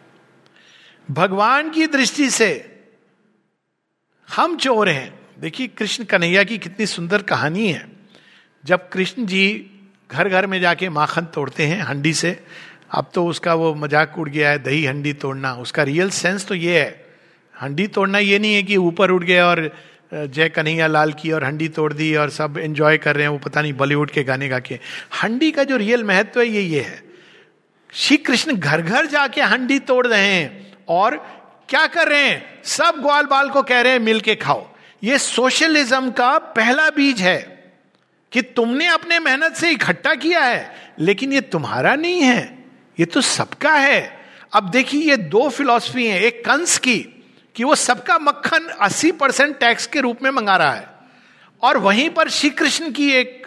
[1.10, 2.72] भगवान की दृष्टि से
[4.28, 7.88] हम चोर हैं। देखिए, कृष्ण कन्हैया की कितनी सुंदर कहानी है।
[8.64, 9.70] जब कृष्ण जी
[10.10, 12.44] घर घर में जाके माखन तोड़ते हैं हंडी से,
[12.90, 16.54] अब तो उसका वो मज़ाक उड़ गया है, दही हंडी तोड़ना। उसका रियल सेंस तो
[16.54, 17.06] ये है।
[17.62, 19.76] हंडी तोड़ना ये नहीं है कि ऊपर उड़ गया और
[20.12, 23.38] जय कन्हैया लाल की और हंडी तोड़ दी और सब एंजॉय कर रहे हैं, वो
[23.38, 24.78] पता नहीं बॉलीवुड के गाने गा के।
[25.22, 27.02] हंडी का जो रियल महत्व है, ये ये है।
[27.92, 31.16] श्री कृष्ण घर घर जाके हंडी तोड़ रहे हैं और
[31.68, 32.62] क्या कर रहे हैं?
[32.64, 34.66] सब ग्वाल बाल को कह रहे हैं, मिलके खाओ।
[35.04, 37.38] ये सोशलिज्म का पहला बीज है
[38.32, 42.64] कि तुमने अपने मेहनत से इकट्ठा किया है, लेकिन ये तुम्हारा नहीं है,
[42.98, 44.18] ये तो सबका है।
[44.52, 47.15] अब देखिए, ये दो फिलॉसफी है, एक कंस की
[47.56, 50.88] कि वो सबका मक्खन 80 परसेंट टैक्स के रूप में मंगा रहा है।
[51.62, 53.42] और वहीं पर श्री कृष्ण की एक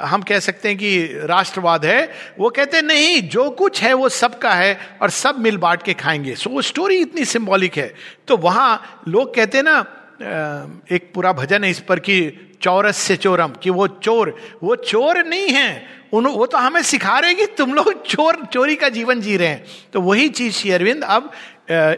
[0.00, 4.52] हम कह सकते हैं कि राष्ट्रवाद है, वो कहते नहीं, जो कुछ है वो सबका
[4.52, 7.94] है और सब मिल बांट के खाएँगे। सो वो स्टोरी इतनी सिंबॉलिक है।
[8.28, 9.86] तो वहाँ लोग कहते ना
[10.20, 12.16] एक पूरा भजन है इस पर कि
[12.62, 17.18] चौरस से चोरम, कि वो चोर वो चोर नहीं है। उन, वो तो हमें सिखा
[17.18, 20.70] रहे कि तुम लोग चोर, चोरी का जीवन जी रहे हैं। तो वही चीज़ श्री
[20.70, 21.30] अरविंद, अब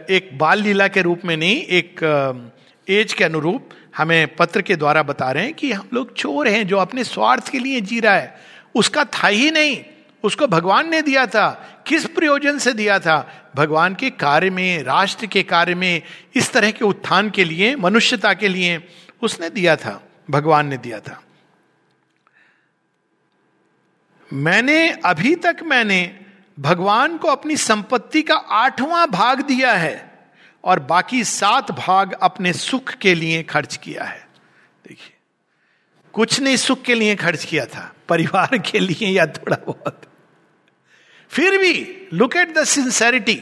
[0.09, 2.03] एक बाल लीला के रूप में नहीं, एक
[2.87, 6.67] एज के अनुरूप हमें पत्र के द्वारा बता रहे हैं कि हम लोग चोर हैं
[6.67, 8.35] जो अपने स्वार्थ के लिए जी रहा है।
[8.75, 9.77] उसका था ही नहीं।
[10.25, 11.49] उसको भगवान ने दिया था।
[11.87, 13.51] किस प्रयोजन से दिया था?
[13.55, 16.01] भगवान के कार्य में, राष्ट्र के कार्य में,
[16.35, 18.87] इस तरह के उत्थान के लिए, मनुष्यता के लिए
[19.21, 21.21] उसने दिया था। भगवान ने दिया था।
[24.33, 26.19] मैंने, अभी तक मैंने
[26.59, 30.27] भगवान को अपनी संपत्ति का आठवां भाग दिया है
[30.63, 34.27] और बाकी सात भाग अपने सुख के लिए खर्च किया है।
[34.87, 35.13] देखिए,
[36.13, 40.04] कुछ नहीं सुख के लिए खर्च किया था, परिवार के लिए या थोड़ा बहुत।
[41.35, 43.41] फिर भी लुक एट द सिंसेरिटी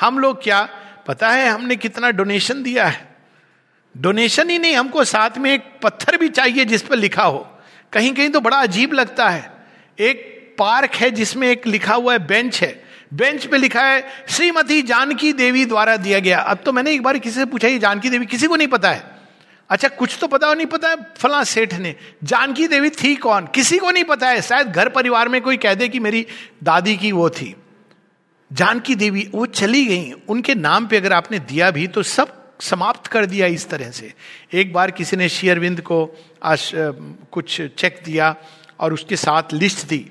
[0.00, 0.68] हम लोग क्या,
[1.06, 3.16] पता है हमने कितना डोनेशन दिया है?
[3.96, 7.58] डोनेशन ही नहीं, हमको साथ में एक पत्थर भी चाहिए जिस पर लिखा हो।
[7.92, 9.52] कहीं कहीं तो बड़ा अजीब लगता है।
[9.98, 14.82] एक पार्क है जिसमें एक लिखा हुआ है बेंच है। बेंच पे लिखा है, श्रीमती
[14.82, 18.10] जानकी देवी द्वारा दिया गया। अब तो मैंने एक बार किसी से पूछा, ये जानकी
[18.10, 19.13] देवी किसी को नहीं पता है?
[19.70, 23.46] अच्छा कुछ तो पता हो नहीं पता है फला सेठ ने। जानकी देवी थी कौन?
[23.46, 26.26] किसी को नहीं पता है। शायद घर परिवार में कोई कह दे कि मेरी
[26.62, 27.54] दादी की वो थी।
[28.50, 33.06] जानकी देवी वो चली गई। उनके नाम पे अगर आपने दिया भी तो सब समाप्त
[33.06, 34.12] कर दिया इस तरह से।
[34.52, 35.98] एक बार किसी ने शेयरविंद को
[36.42, 38.34] आश, कुछ चेक दिया
[38.80, 40.06] और उसके साथ लिस्ट दी।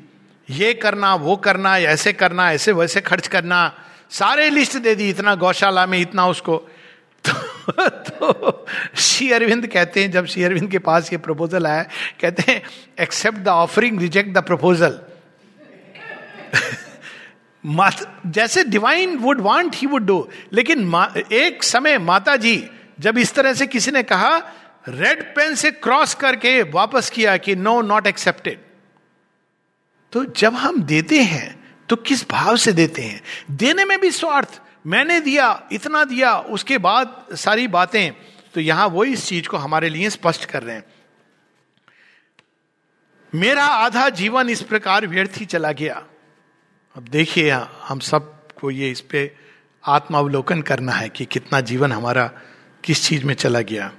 [0.49, 3.73] ये करना वो करना ऐसे करना ऐसे वैसे खर्च करना
[4.09, 6.61] सारे लिस्ट दे दी इतना गौशाला में इतना उसको।
[7.29, 11.83] तो, तो श्री अरविंद कहते हैं जब श्री अरविंद के पास ये प्रपोजल आया
[12.21, 12.63] कहते हैं
[12.99, 14.99] accept the offering reject the proposal
[18.27, 23.53] जैसे divine would want he would do लेकिन एक समय माता जी जब इस तरह
[23.53, 24.37] से किसी ने कहा
[24.89, 28.59] रेड पेन से क्रॉस करके वापस किया कि नो नॉट एक्सेप्टेड
[30.11, 33.21] तो जब हम देते हैं तो किस भाव से देते हैं?
[33.51, 38.11] देने में भी स्वार्थ। मैंने दिया, इतना दिया, उसके बाद सारी बातें
[38.53, 40.83] तो यहाँ वो इस चीज़ को हमारे लिए स्पष्ट कर रहे हैं।
[43.35, 46.05] मेरा आधा जीवन इस प्रकार व्यर्थ ही चला गया।
[46.95, 49.35] अब देखिए हम सबको ये इस पे
[49.87, 52.31] आत्मावलोकन करना है कि कितना जीवन हमारा
[52.83, 53.91] किस चीज़ में चला गया।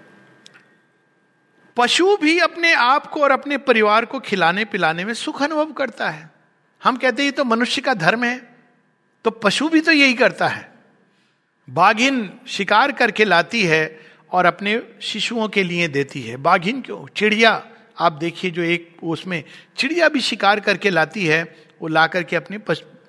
[1.76, 6.10] पशु भी अपने आप को और अपने परिवार को खिलाने पिलाने में सुख अनुभव करता
[6.10, 6.30] है।
[6.84, 8.56] हम कहते हैं, ये तो मनुष्य का धर्म है।
[9.24, 10.73] तो पशु भी तो यही करता है।
[11.68, 14.00] बाघिन शिकार करके लाती है
[14.32, 17.06] और अपने शिशुओं के लिए देती है। बाघिन क्यों?
[17.16, 17.62] चिड़िया।
[17.98, 19.42] आप देखिए जो एक उसमें
[19.76, 21.42] चिड़िया भी शिकार करके लाती है,
[21.82, 22.58] वो ला करके अपने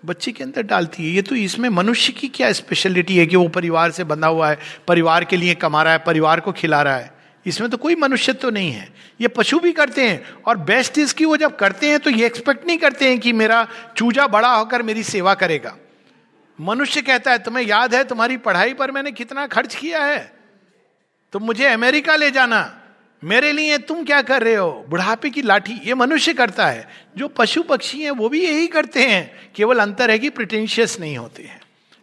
[0.05, 3.47] बच्चे के अंदर डालती है। ये तो इसमें मनुष्य की क्या स्पेशलिटी है कि वो
[3.47, 6.95] परिवार से बंधा हुआ है, परिवार के लिए कमा रहा है, परिवार को खिला रहा
[6.95, 7.13] है?
[7.45, 8.87] इसमें तो कोई मनुष्यत्व तो नहीं है।
[9.21, 12.65] ये पशु भी करते हैं और बेस्ट इसकी वो जब करते हैं तो ये एक्सपेक्ट
[12.67, 15.75] नहीं करते हैं कि मेरा चूजा बड़ा होकर मेरी सेवा करेगा।
[16.61, 20.33] मनुष्य कहता है, तुम्हें याद है, तुम्हारी पढ़ाई पर मैंने कितना खर्च किया है?
[21.31, 22.81] तुम मुझे अमेरिका ले जाना।
[23.23, 24.85] मेरे लिए तुम क्या कर रहे हो?
[24.89, 29.03] बुढ़ापे की लाठी। ये मनुष्य करता है। जो पशु पक्षी हैं, वो भी यही करते
[29.03, 31.61] हैं। केवल अंतर है कि प्रिटेंशियस नहीं होते हैं।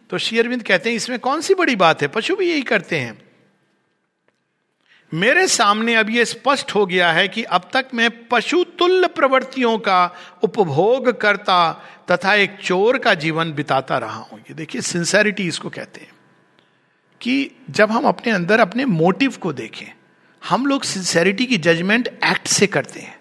[0.09, 2.07] तो शेयरविंद कहते हैं, इसमें कौन सी बड़ी बात है?
[2.07, 3.32] पशु भी यही करते हैं।
[5.13, 9.77] मेरे सामने अब यह स्पष्ट हो गया है कि अब तक मैं पशु तुल्य प्रवृत्तियों
[9.77, 15.69] का उपभोग करता तथा एक चोर का जीवन बिताता रहा हूँ। ये देखिए सिंसेरिटी इसको
[15.69, 16.11] कहते हैं
[17.21, 19.93] कि जब हम अपने अंदर अपने मोटिव को देखें,
[20.49, 23.19] हम लोग सिंसेरिटी की जजमेंट एक्ट से करते हैं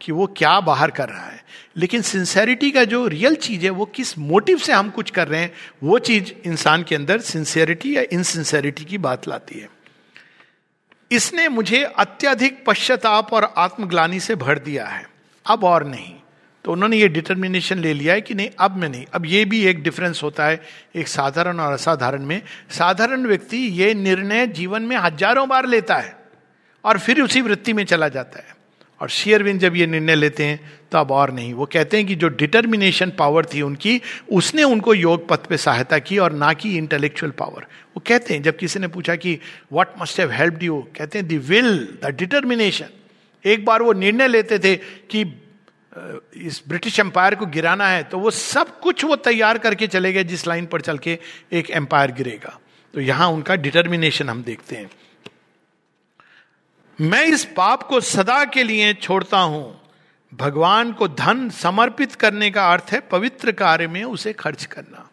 [0.00, 1.44] कि वो क्या बाहर कर रहा है।
[1.76, 5.40] लेकिन सिंसेरिटी का जो रियल चीज़ है, वो किस मोटिव से हम कुछ कर रहे
[5.40, 5.52] हैं,
[5.82, 9.73] वो चीज़ इंसान के अंदर सिंसेरिटी या इनसिंसेरिटी की बात लाती है।
[11.10, 15.06] इसने मुझे अत्यधिक पश्चाताप और आत्मग्लानी से भर दिया है।
[15.46, 16.14] अब और नहीं।
[16.64, 19.64] तो उन्होंने ये डिटर्मिनेशन ले लिया है कि नहीं, अब मैं नहीं। अब ये भी
[19.66, 20.60] एक डिफरेंस होता है,
[20.96, 22.40] एक साधारण और असाधारण में।
[22.70, 26.16] साधारण व्यक्ति ये निर्णय जीवन में हज़ारों बार लेता है
[26.84, 28.53] और फिर उसी वृत्ति में चला जाता है।
[29.00, 30.60] और शेयरविन जब ये निर्णय लेते हैं
[30.92, 34.00] तो अब और नहीं। वो कहते हैं कि जो डिटर्मिनेशन पावर थी उनकी,
[34.32, 38.42] उसने उनको योग पथ पे सहायता की और ना कि इंटेलेक्चुअल पावर वो कहते हैं,
[38.42, 39.38] जब किसी ने पूछा कि
[39.72, 42.88] what must have help you कहते हैं द विल द डिटर्मिनेशन
[43.44, 44.76] एक बार वो निर्णय लेते थे
[45.10, 45.24] कि
[46.36, 50.24] इस ब्रिटिश एम्पायर को गिराना है। तो वो सब कुछ वो तैयार करके चले गए,
[50.24, 51.18] जिस लाइन पर चल के
[51.52, 52.58] एक एम्पायर गिरेगा।
[52.94, 54.90] तो यहाँ उनका डिटर्मिनेशन हम देखते हैं।
[57.00, 59.80] मैं इस पाप को सदा के लिए छोड़ता हूँ।
[60.32, 65.08] भगवान को धन समर्पित करने का अर्थ है पवित्र कार्य में उसे खर्च करना।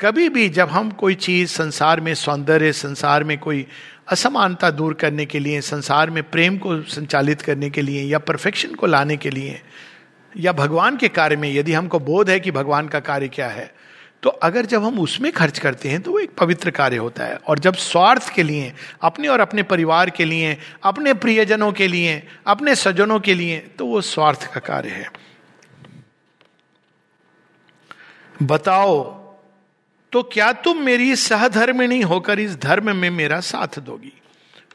[0.00, 3.66] कभी भी जब हम कोई चीज़ संसार में सौंदर्य, संसार में कोई
[4.08, 8.74] असमानता दूर करने के लिए, संसार में प्रेम को संचालित करने के लिए या परफेक्शन
[8.74, 9.60] को लाने के लिए
[10.36, 13.74] या भगवान के कार्य में, यदि हमको बोध है कि भगवान का कार्य क्या है
[14.24, 17.36] तो अगर जब हम उसमें खर्च करते हैं तो वो एक पवित्र कार्य होता है।
[17.36, 22.22] और जब स्वार्थ के लिए, अपने और अपने परिवार के लिए, अपने प्रियजनों के लिए,
[22.46, 25.10] अपने सज्जनों के लिए तो वो स्वार्थ का कार्य है।
[28.42, 29.02] बताओ
[30.12, 34.12] तो क्या तुम मेरी सहधर्मिणी होकर इस धर्म में मेरा साथ दोगी?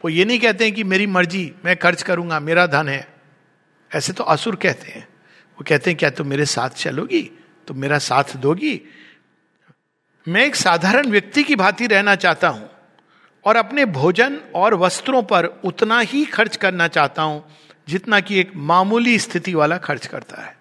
[0.05, 3.07] वो ये नहीं कहते हैं कि मेरी मर्ज़ी, मैं खर्च करूँगा, मेरा धन है।
[3.95, 5.07] ऐसे तो असुर कहते हैं।
[5.57, 7.21] वो कहते हैं, क्या तुम मेरे साथ चलोगी?
[7.67, 8.81] तुम मेरा साथ दोगी?
[10.27, 12.69] मैं एक साधारण व्यक्ति की भांति रहना चाहता हूँ
[13.45, 17.43] और अपने भोजन और वस्त्रों पर उतना ही खर्च करना चाहता हूँ
[17.87, 20.57] जितना कि एक मामूली स्थिति वाला खर्च करता है।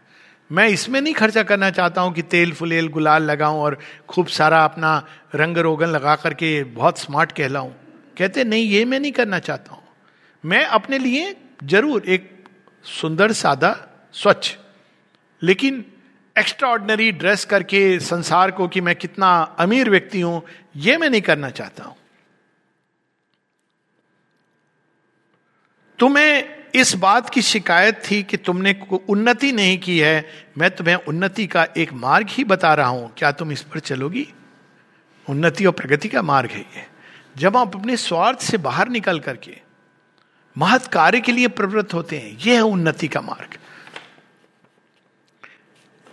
[0.51, 4.65] मैं इसमें नहीं खर्चा करना चाहता हूँ कि तेल फुलेल गुलाल लगाऊँ और खूब सारा
[4.65, 7.71] अपना रंग रोगन लगा करके बहुत स्मार्ट कहलाऊं।
[8.19, 9.83] कहते, नहीं, ये मैं नहीं करना चाहता हूँ।
[10.45, 12.45] मैं अपने लिए ज़रूर एक
[12.85, 13.77] सुंदर, सादा,
[14.13, 14.57] स्वच्छ,
[15.43, 15.85] लेकिन
[16.39, 20.43] एक्स्ट्रा ऑर्डनरी ड्रेस करके संसार को कि मैं कितना अमीर व्यक्ति हूँ
[20.77, 21.97] यह मैं नहीं करना चाहता हूँ।
[25.99, 28.75] तुम्हें इस बात की शिकायत थी कि तुमने
[29.09, 33.33] उन्नति नहीं की है, मैं तुम्हें उन्नति का एक मार्ग ही बता रहा हूँ। क्या
[33.33, 34.27] तुम इस पर चलोगी?
[35.27, 36.87] उन्नति और प्रगति का मार्ग है ये।
[37.37, 39.57] जब आप अपने स्वार्थ से बाहर निकल करके
[40.57, 43.59] महत कार्य के लिए प्रवृत्त होते हैं, यह है उन्नति का मार्ग।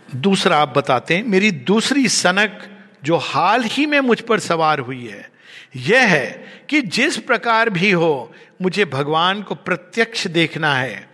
[0.10, 2.62] दूसरा आप बताते हैं, मेरी दूसरी सनक
[3.04, 5.30] जो हाल ही में मुझ पर सवार हुई है,
[5.76, 11.10] यह है कि जिस प्रकार भी हो, मुझे भगवान को प्रत्यक्ष देखना है।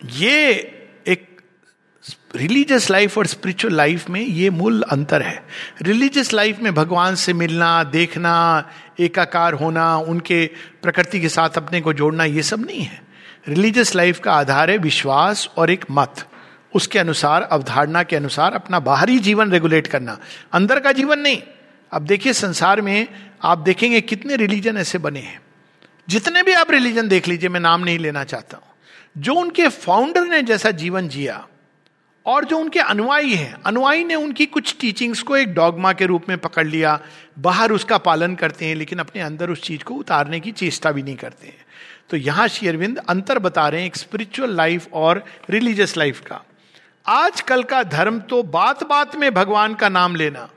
[0.00, 0.50] ये
[1.06, 1.26] एक
[2.36, 5.42] रिलीजियस लाइफ और स्पिरिचुअल लाइफ में ये मूल अंतर है।
[5.82, 10.46] रिलीजियस लाइफ में भगवान से मिलना, देखना, एकाकार होना, उनके
[10.82, 13.02] प्रकृति के साथ अपने को जोड़ना, ये सब नहीं है।
[13.48, 16.26] रिलीजियस लाइफ का आधार है विश्वास और एक मत।
[16.74, 20.18] उसके अनुसार, अवधारणा के अनुसार अपना बाहरी जीवन रेगुलेट करना।
[20.52, 21.42] अंदर का जीवन नहीं।
[21.92, 23.06] अब देखिए संसार में
[23.42, 25.40] आप देखेंगे कितने रिलीजन ऐसे बने हैं।
[26.08, 28.66] जितने भी आप रिलीजन देख लीजिए, मैं नाम नहीं लेना चाहता हूँ।
[29.18, 31.46] जो उनके फाउंडर ने जैसा जीवन जिया,
[32.26, 36.24] और जो उनके अनुयायी हैं, अनुयायी ने उनकी कुछ टीचिंग्स को एक डॉगमा के रूप
[36.28, 37.00] में पकड़ लिया,
[37.38, 41.02] बाहर उसका पालन करते हैं, लेकिन अपने अंदर उस चीज़ को उतारने की चेष्टा भी
[41.02, 41.66] नहीं करते हैं।
[42.10, 46.44] तो यहाँ शेरविंद अंतर बता रहे हैं एक स्पिरिचुअल लाइफ और रिलीजियस लाइफ का।
[47.08, 50.48] आजकल का धर्म तो बात बात में भगवान का नाम लेना।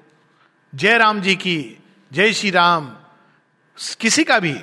[0.76, 1.78] जय राम जी की,
[2.14, 2.90] जय श्री राम।
[4.00, 4.60] किसी का भी।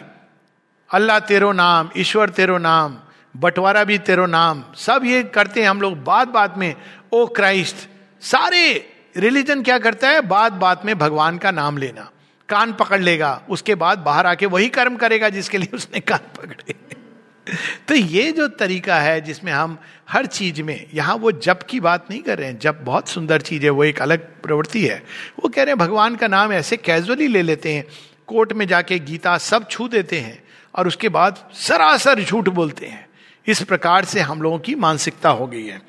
[0.91, 2.99] अल्लाह तेरो नाम, ईश्वर तेरो नाम,
[3.37, 6.75] बंटवारा भी तेरो नाम, सब ये करते हैं हम लोग बात बात में।
[7.13, 7.77] ओ क्राइस्ट,
[8.23, 10.21] सारे रिलीजन क्या करता है?
[10.21, 12.11] बात बात में भगवान का नाम लेना।
[12.49, 16.88] कान पकड़ लेगा, उसके बाद बाहर आके वही कर्म करेगा जिसके लिए उसने कान पकड़े।
[17.89, 22.07] तो ये जो तरीका है जिसमें हम हर चीज़ में, यहाँ वो जप की बात
[22.11, 25.03] नहीं कर रहे हैं जब बहुत सुंदर चीज़ है, वो एक अलग प्रवृत्ति है।
[25.43, 27.85] वो कह रहे हैं, भगवान का नाम ऐसे कैजुअली ले लेते हैं,
[28.27, 30.43] कोर्ट में जाके गीता सब छू देते हैं
[30.75, 33.09] और उसके बाद सरासर झूठ बोलते हैं।
[33.47, 35.83] इस प्रकार से हम लोगों की मानसिकता हो गई है।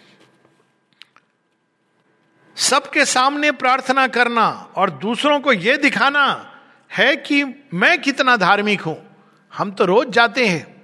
[2.56, 6.54] सबके सामने प्रार्थना करना और दूसरों को यह दिखाना
[6.94, 7.44] है कि
[7.74, 8.98] मैं कितना धार्मिक हूँ।
[9.54, 10.79] हम तो रोज जाते हैं।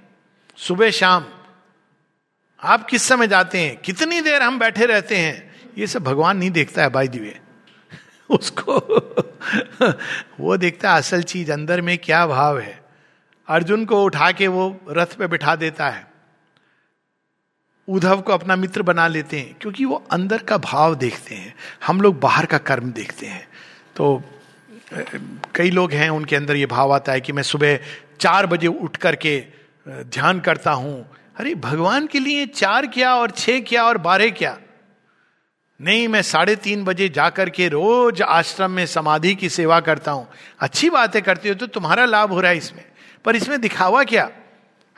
[0.56, 1.24] सुबह शाम।
[2.62, 3.76] आप किस समय जाते हैं?
[3.76, 5.56] कितनी देर हम बैठे रहते हैं?
[5.78, 7.40] ये सब भगवान नहीं देखता है बाई दिवे
[8.30, 8.72] उसको
[10.40, 12.84] वो देखता है, असल चीज़ अंदर में क्या भाव है।
[13.48, 16.06] अर्जुन को उठा के वो रथ पे बिठा देता है।
[17.88, 21.54] उद्धव को अपना मित्र बना लेते हैं, क्योंकि वो अंदर का भाव देखते हैं।
[21.86, 23.48] हम लोग बाहर का कर्म देखते हैं।
[23.96, 24.22] तो
[25.54, 27.78] कई लोग हैं, उनके अंदर ये भाव आता है कि मैं सुबह
[28.20, 29.55] चार बजे उठ करके
[29.88, 34.58] ध्यान करता हूँ। अरे, भगवान के लिए चार क्या और छह क्या और बारह क्या?
[35.80, 40.28] नहीं, मैं साढ़े तीन बजे जाकर के रोज आश्रम में समाधि की सेवा करता हूँ।
[40.60, 42.84] अच्छी बातें करते हो तो तुम्हारा लाभ हो रहा है इसमें।
[43.24, 44.30] पर इसमें दिखावा क्या?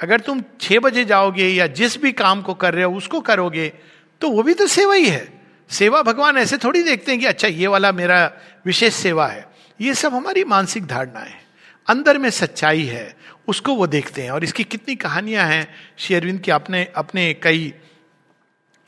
[0.03, 3.73] अगर तुम छह बजे जाओगे या जिस भी काम को कर रहे हो, उसको करोगे
[4.21, 7.49] तो वो भी तो सेवा ही है। सेवा भगवान ऐसे थोड़ी देखते हैं कि अच्छा
[7.49, 8.33] ये वाला मेरा
[8.67, 9.49] विशेष सेवा है।
[9.81, 11.41] ये सब हमारी मानसिक धारणा है।
[11.89, 13.18] अंदर में सच्चाई है।
[13.49, 15.69] उसको वो देखते हैं। और इसकी कितनी कहानियाँ हैं,
[15.99, 17.75] श्री अरविंद के अपने अपने कई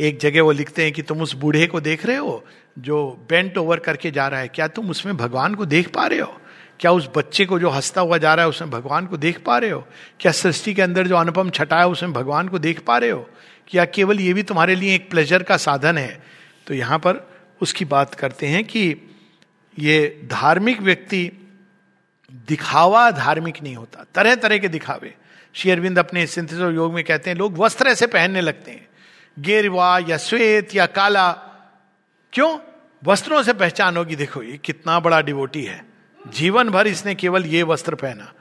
[0.00, 2.44] एक जगह वो लिखते हैं कि तुम उस बूढ़े को देख रहे हो
[2.78, 6.18] जो बेंट ओवर करके जा रहा है। क्या तुम उसमें भगवान को देख पा रहे
[6.18, 6.40] हो?
[6.80, 9.58] क्या उस बच्चे को जो हंसता हुआ जा रहा है उसमें भगवान को देख पा
[9.58, 9.86] रहे हो?
[10.20, 13.28] क्या सृष्टि के अंदर जो अनुपम छटा है उसमें भगवान को देख पा रहे हो?
[13.68, 16.22] क्या केवल ये भी तुम्हारे लिए एक प्लेजर का साधन है?
[16.66, 17.30] तो यहाँ पर
[17.62, 18.96] उसकी बात करते हैं कि
[19.78, 21.30] ये धार्मिक व्यक्ति
[22.48, 25.14] दिखावा धार्मिक नहीं होता। तरह तरह के दिखावे।
[25.54, 28.88] श्री अरविंद अपने सिंथिस योग में कहते हैं, लोग वस्त्र ऐसे पहनने लगते हैं।
[29.38, 31.32] गेरवा या श्वेत या काला।
[32.32, 32.58] क्यों?
[33.04, 35.84] वस्त्रों से पहचान होगी। देखो, ये कितना बड़ा डिवोटी है।
[36.32, 38.32] जीवन भर इसने केवल ये वस्त्र पहना।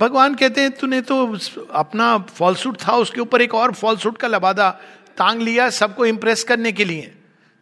[0.00, 1.38] भगवान कहते हैं, तूने तो
[1.72, 4.70] अपना फॉल सूट था, उसके ऊपर एक और फॉल सूट का लबादा
[5.18, 7.14] तांग लिया सबको इंप्रेस करने के लिए।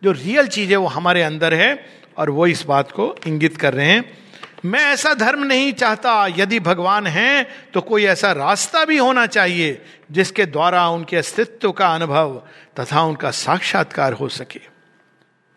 [0.03, 3.75] जो रियल चीज़ है, वो हमारे अंदर है और वो इस बात को इंगित कर
[3.75, 4.28] रहे हैं।
[4.65, 7.43] मैं ऐसा धर्म नहीं चाहता, यदि भगवान है
[7.75, 12.43] तो कोई ऐसा रास्ता भी होना चाहिए, जिसके द्वारा उनके अस्तित्व का अनुभव
[12.81, 14.61] तथा उनका साक्षात्कार हो सके।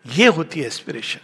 [0.06, 1.20] ये होती है एस्पिरेशन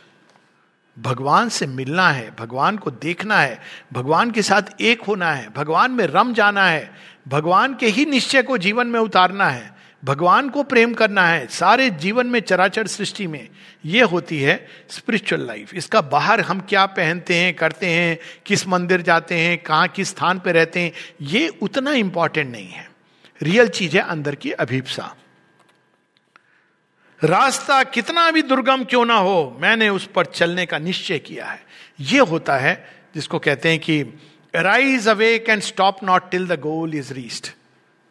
[0.96, 3.60] भगवान से मिलना है, भगवान को देखना है,
[3.92, 6.90] भगवान के साथ एक होना है, भगवान में रम जाना है,
[7.28, 11.90] भगवान के ही निश्चय को जीवन में उतारना है। भगवान को प्रेम करना है, सारे
[11.90, 13.48] जीवन में चराचर सृष्टि में
[13.84, 19.02] यह होती है स्पिरिचुअल लाइफ इसका बाहर हम क्या पहनते हैं, करते हैं, किस मंदिर
[19.02, 20.92] जाते हैं, कहाँ किस स्थान पर रहते हैं,
[21.22, 22.88] ये उतना इंपॉर्टेंट नहीं है।
[23.42, 25.14] रियल चीज़ है अंदर की अभीपसा।
[27.24, 31.62] रास्ता कितना भी दुर्गम क्यों ना हो, मैंने उस पर चलने का निश्चय किया है।
[32.00, 32.74] यह होता है
[33.14, 34.02] जिसको कहते हैं कि
[34.54, 37.46] arise awake can stop not till the goal is reached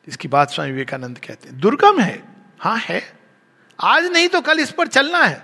[0.08, 2.24] इसकी बात स्वामी विवेकानंद कहते हैं। दुर्गम है।
[2.60, 3.14] हाँ है।
[3.80, 5.42] आज नहीं तो कल इस पर चलना है।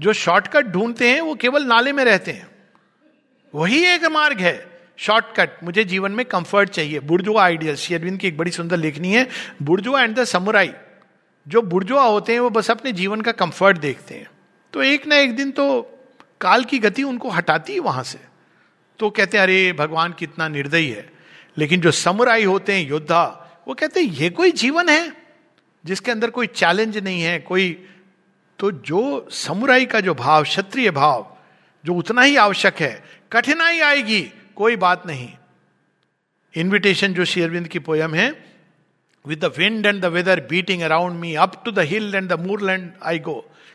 [0.00, 2.48] जो शॉर्टकट ढूंढते हैं, वो केवल नाले में रहते हैं।
[3.54, 8.38] वही एक मार्ग है। शॉर्टकट, मुझे जीवन में कंफर्ट चाहिए। बुर्जुआ आइडियल शेरविंद की एक
[8.38, 9.28] बड़ी सुंदर लेखनी है।
[9.62, 10.72] बुर्जुआ एंड द समुराई
[11.48, 14.30] जो बुर्जुआ होते हैं, वो बस अपने जीवन का कंफर्ट देखते हैं।
[14.72, 15.82] तो एक ना एक दिन तो
[16.40, 18.18] काल की गति उनको हटाती है वहाँ से।
[18.98, 21.21] तो कहते हैं, अरे, भगवान कितना निर्दयी है।
[21.56, 23.24] लेकिन जो समुराई होते हैं, योद्धा,
[23.68, 25.12] वो कहते हैं, ये कोई जीवन है
[25.84, 27.70] जिसके अंदर कोई चैलेंज नहीं है, कोई
[28.58, 31.26] तो जो समुराई का जो भाव, क्षत्रिय भाव,
[31.84, 34.20] जो उतना ही आवश्यक है, कठिनाई आएगी,
[34.56, 35.28] कोई बात नहीं।
[36.54, 38.28] इनविटेशन जो शेरविंद की पोयम है
[39.24, 42.40] with the wind and the weather beating around me up to the hill and the
[42.40, 43.34] moorland I go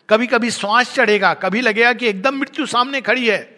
[0.09, 3.56] कभी कभी श्वास चढ़ेगा, कभी लगेगा कि एकदम मृत्यु सामने खड़ी है।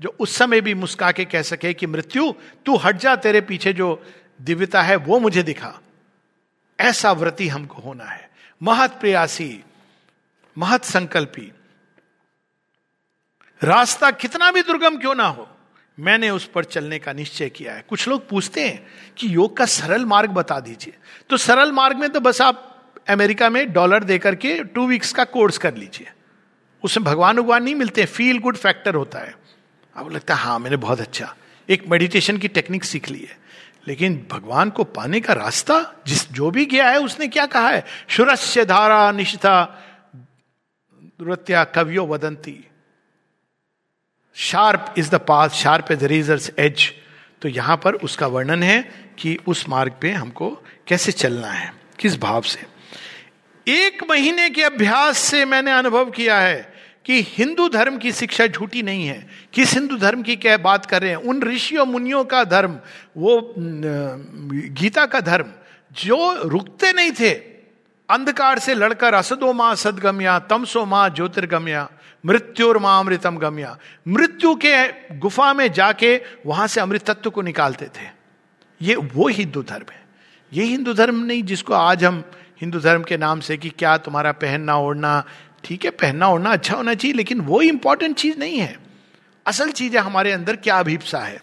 [0.00, 2.32] जो उस समय भी मुस्का के कह सके कि, मृत्यु,
[2.66, 4.06] तू हट जा, तेरे पीछे जो
[4.42, 5.80] दिव्यता है, वो मुझे दिखा।
[6.80, 8.30] ऐसा व्रति हमको होना है।
[8.62, 9.64] महत प्रयासी,
[10.58, 11.52] महत संकल्पी।
[13.62, 15.48] रास्ता कितना भी दुर्गम क्यों ना हो,
[16.00, 18.86] मैंने उस पर चलने का निश्चय किया है। कुछ लोग पूछते हैं
[19.16, 20.94] कि योग का सरल मार्ग बता दीजिए।
[21.30, 22.66] तो सरल मार्ग में तो बस आप
[23.08, 26.10] अमेरिका में डॉलर देकर के टू वीक्स का कोर्स कर लीजिए।
[26.82, 29.39] उसमें भगवान भगवान नहीं मिलते, फील गुड फैक्टर होता है।
[29.96, 31.34] अब लगता है हाँ मैंने बहुत अच्छा।
[31.68, 33.38] एक मेडिटेशन की टेक्निक सीख ली है।
[33.88, 37.84] लेकिन भगवान को पाने का रास्ता, जिस, जो भी गया है, उसने क्या कहा है?
[38.08, 39.84] शुरस्य धारा निष्ठा
[41.22, 42.64] नृत्या कवियो वदंती।
[44.36, 46.92] Sharp is the path sharp is razor's edge
[47.42, 48.82] तो यहाँ पर उसका वर्णन है
[49.18, 50.50] कि उस मार्ग पे हमको
[50.86, 52.66] कैसे चलना है, किस भाव से।
[53.66, 56.72] एक महीने के अभ्यास से मैंने अनुभव किया है
[57.06, 61.02] कि हिंदू धर्म की शिक्षा झूठी नहीं है। किस हिंदू धर्म की क्या बात कर
[61.02, 61.16] रहे हैं?
[61.16, 62.78] उन ऋषियों मुनियों का धर्म,
[63.16, 65.52] वो गीता का धर्म,
[65.92, 67.30] जो रुकते नहीं थे।
[68.08, 71.88] अंधकार से लड़कर असदो माँ सदगम्या, तमसो माँ ज्योतिर्गम्या,
[72.24, 73.76] मृत्युर माँ अमृतम गम्या।
[74.08, 74.72] मृत्यु के
[75.18, 78.08] गुफा में जाके वहाँ से अमृत तत्व को निकालते थे।
[78.80, 80.00] ये वो हिंदू धर्म है।
[80.52, 82.22] ये हिंदू धर्म नहीं जिसको आज हम
[82.60, 85.24] हिंदू धर्म के नाम से कि क्या तुम्हारा पहनना, ओढ़ना
[85.64, 88.78] ठीक है, पहनना ओढ़ना अच्छा होना चाहिए, लेकिन वो इंपॉर्टेंट चीज़ नहीं है।
[89.46, 91.42] असल चीज़ है हमारे अंदर क्या अभिप्सा है।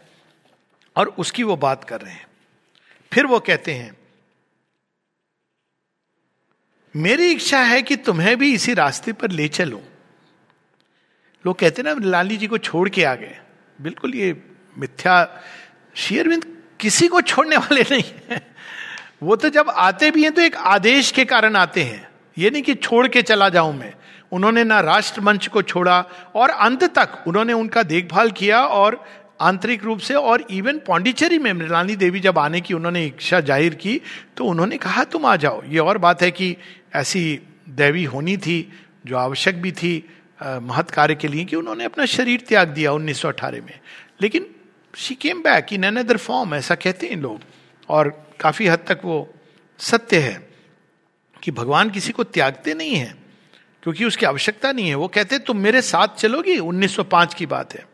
[0.96, 2.28] और उसकी वो बात कर रहे हैं।
[3.14, 3.98] फिर वो कहते हैं,
[6.96, 9.82] मेरी इच्छा है कि तुम्हें भी इसी रास्ते पर ले चलूँ।
[11.46, 13.40] लोग कहते ना, लाली जी को छोड़ के आ गए।
[13.82, 14.44] बिल्कुल ये
[14.78, 15.44] मिथ्या,
[15.96, 18.56] शेयरविंद किसी को छोड़ने वाले नहीं है।
[19.24, 22.08] वो तो जब आते भी हैं तो एक आदेश के कारण आते हैं।
[22.38, 23.94] ये नहीं कि छोड़ के चला जाऊँ मैं।
[24.32, 26.00] उन्होंने ना राष्ट्र मंच को छोड़ा
[26.36, 29.04] और अंत तक उन्होंने उनका देखभाल किया और
[29.42, 33.76] आंतरिक रूप से और इवन पौंडीचेरी में मृणाली देवी जब आने की उन्होंने इच्छा ज़ाहिर
[33.76, 34.00] की
[34.38, 36.56] तो उन्होंने कहा, तुम आ जाओ। ये और बात है कि
[36.96, 38.60] ऐसी देवी होनी थी
[39.06, 39.94] जो आवश्यक भी थी
[40.42, 43.80] महत् कार्य के लिए कि उन्होंने अपना शरीर त्याग दिया 1918 में।
[44.22, 44.46] लेकिन
[44.94, 47.40] she came back in another form ऐसा कहते हैं लोग।
[47.90, 48.10] और
[48.40, 49.18] काफ़ी हद तक वो
[49.80, 50.36] सत्य है
[51.44, 53.14] कि भगवान किसी को त्यागते नहीं है।
[53.88, 56.58] क्योंकि उसकी आवश्यकता नहीं है। वो कहते तुम मेरे साथ चलोगी?
[56.58, 57.88] 1905 की बात है।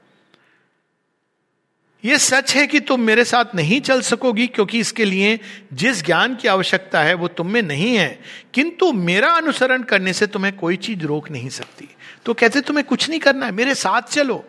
[2.06, 5.40] ये सच है कि तुम मेरे साथ नहीं चल सकोगी, क्योंकि इसके लिए
[5.74, 8.20] जिस ज्ञान की आवश्यकता है, वो तुम में नहीं है।
[8.54, 11.90] किंतु मेरा अनुसरण करने से तुम्हें कोई चीज़ रोक नहीं सकती।
[12.26, 14.46] तो कहते तुम्हें कुछ नहीं करना है, मेरे साथ चलो।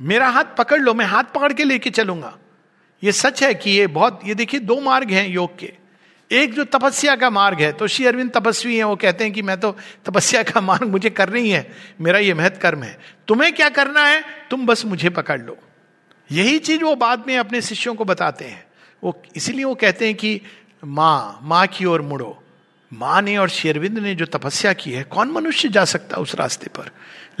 [0.00, 2.38] मेरा हाथ पकड़ लो, मैं हाथ पकड़ के लेके चलूँगा।
[3.04, 5.81] ये सच है कि ये बहुत, ये देखिए, दो मार्ग हैं योग के।
[6.32, 9.42] एक जो तपस्या का मार्ग है तो श्री अरविंद तपस्वी हैं, वो कहते हैं कि
[9.42, 9.76] मैं तो
[10.06, 11.70] तपस्या का मार्ग मुझे करना ही है,
[12.00, 14.24] मेरा ये महत्व कर्म है। तुम्हें क्या करना है?
[14.50, 15.56] तुम बस मुझे पकड़ लो।
[16.32, 18.64] यही चीज़ वो बाद में अपने शिष्यों को बताते हैं।
[19.04, 20.40] वो, इसीलिए वो कहते हैं कि
[20.84, 22.38] माँ माँ की ओर मुड़ो।
[22.92, 26.66] माँ ने और शेरविंद ने जो तपस्या की है, कौन मनुष्य जा सकता उस रास्ते
[26.66, 26.90] पर?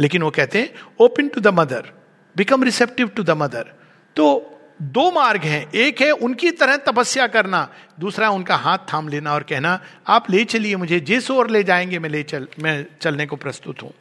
[0.00, 1.92] लेकिन वो कहते हैं open to the mother
[2.36, 3.72] become receptive to the mother
[4.16, 4.48] तो
[4.82, 9.42] दो मार्ग हैं। एक है उनकी तरह तपस्या करना, दूसरा उनका हाथ थाम लेना और
[9.42, 13.36] कहना, आप ले चलिए मुझे, जिस ओर ले जाएँगे मैं ले चल, मैं चलने को
[13.36, 13.92] प्रस्तुत हूँ।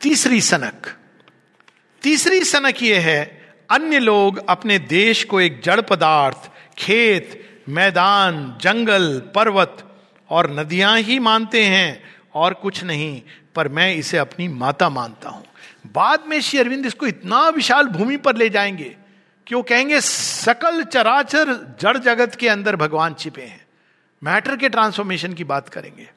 [0.00, 0.96] तीसरी सनक।
[2.02, 9.22] तीसरी सनक यह है, अन्य लोग अपने देश को एक जड़ पदार्थ, खेत, मैदान, जंगल,
[9.34, 9.96] पर्वत
[10.30, 12.02] और नदियाँ ही मानते हैं
[12.34, 13.22] और कुछ नहीं,
[13.54, 15.44] पर मैं इसे अपनी माता मानता हूँ।
[15.94, 18.96] बाद में श्री अरविंद इसको इतना विशाल भूमि पर ले जाएँगे
[19.46, 23.66] कि वो कहेंगे, सकल चराचर जड़ जगत के अंदर भगवान छिपे हैं।
[24.24, 26.10] मैटर के ट्रांसफॉर्मेशन की बात करेंगे।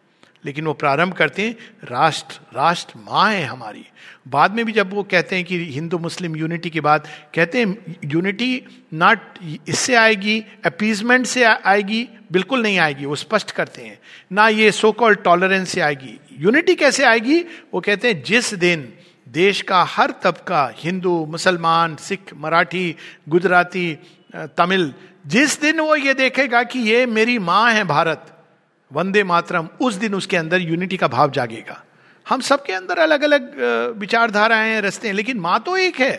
[0.45, 3.85] लेकिन वो प्रारंभ करते हैं, राष्ट्र राष्ट्र माँ है हमारी।
[4.27, 7.95] बाद में भी जब वो कहते हैं कि हिंदू मुस्लिम यूनिटी की बात कहते हैं,
[8.05, 8.63] यूनिटी
[8.93, 9.19] नॉट
[9.67, 13.99] इससे आएगी, अपीजमेंट से आएगी, बिल्कुल नहीं आएगी, वो स्पष्ट करते हैं।
[14.31, 17.45] ना ये सो कॉल्ड टॉलरेंस से आएगी। यूनिटी कैसे आएगी?
[17.73, 18.93] वो कहते हैं, जिस दिन
[19.31, 22.95] देश का हर तबका, हिंदू, मुसलमान, सिख, मराठी,
[23.29, 23.97] गुजराती
[24.57, 24.93] तमिल,
[25.27, 28.25] जिस दिन वो ये देखेगा कि ये मेरी माँ है भारत,
[28.91, 31.83] वंदे मातरम, उस दिन उसके अंदर यूनिटी का भाव जागेगा।
[32.25, 33.55] हम सबके अंदर अलग अलग
[33.97, 36.13] विचारधाराएँ हैं, रस्ते हैं, लेकिन माँ तो एक है।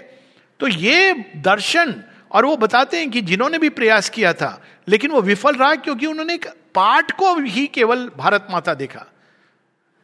[0.61, 1.95] तो ये दर्शन,
[2.31, 6.07] और वो बताते हैं कि जिन्होंने भी प्रयास किया था, लेकिन वो विफल रहा क्योंकि
[6.07, 9.07] उन्होंने एक पार्ट को ही केवल भारत माता देखा।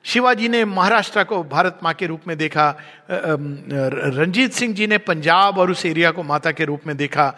[0.04, 2.68] शिवाजी ने महाराष्ट्र को भारत माँ के रूप में देखा
[3.10, 7.34] रंजीत सिंह जी ने पंजाब और उस एरिया को माता के रूप में देखा,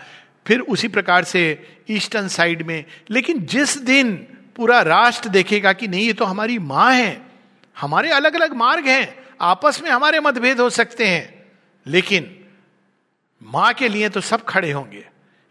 [0.46, 1.42] फिर उसी प्रकार से
[1.90, 4.12] ईस्टर्न साइड में। लेकिन जिस दिन
[4.56, 7.20] पूरा राष्ट्र देखेगा कि नहीं, ये तो हमारी माँ है,
[7.76, 11.44] हमारे अलग अलग मार्ग हैं, आपस में हमारे मतभेद हो सकते हैं,
[11.86, 12.30] लेकिन
[13.42, 15.04] माँ के लिए तो सब खड़े होंगे।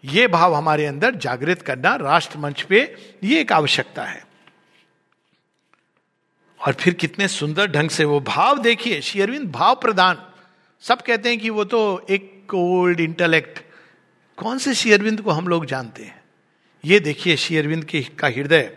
[0.04, 2.82] ये भाव हमारे अंदर जागृत करना राष्ट्र मंच पे,
[3.24, 4.24] ये एक आवश्यकता है।
[6.60, 10.18] और फिर कितने सुंदर ढंग से वो भाव देखिए शेयरविंद भाव प्रदान।
[10.84, 13.60] सब कहते हैं कि वो तो एक कोल्ड इंटेलेक्ट।
[14.38, 16.22] कौन से शेयरविंद को हम लोग जानते हैं?
[16.84, 18.72] ये देखिए शेयरविंद के का हृदय।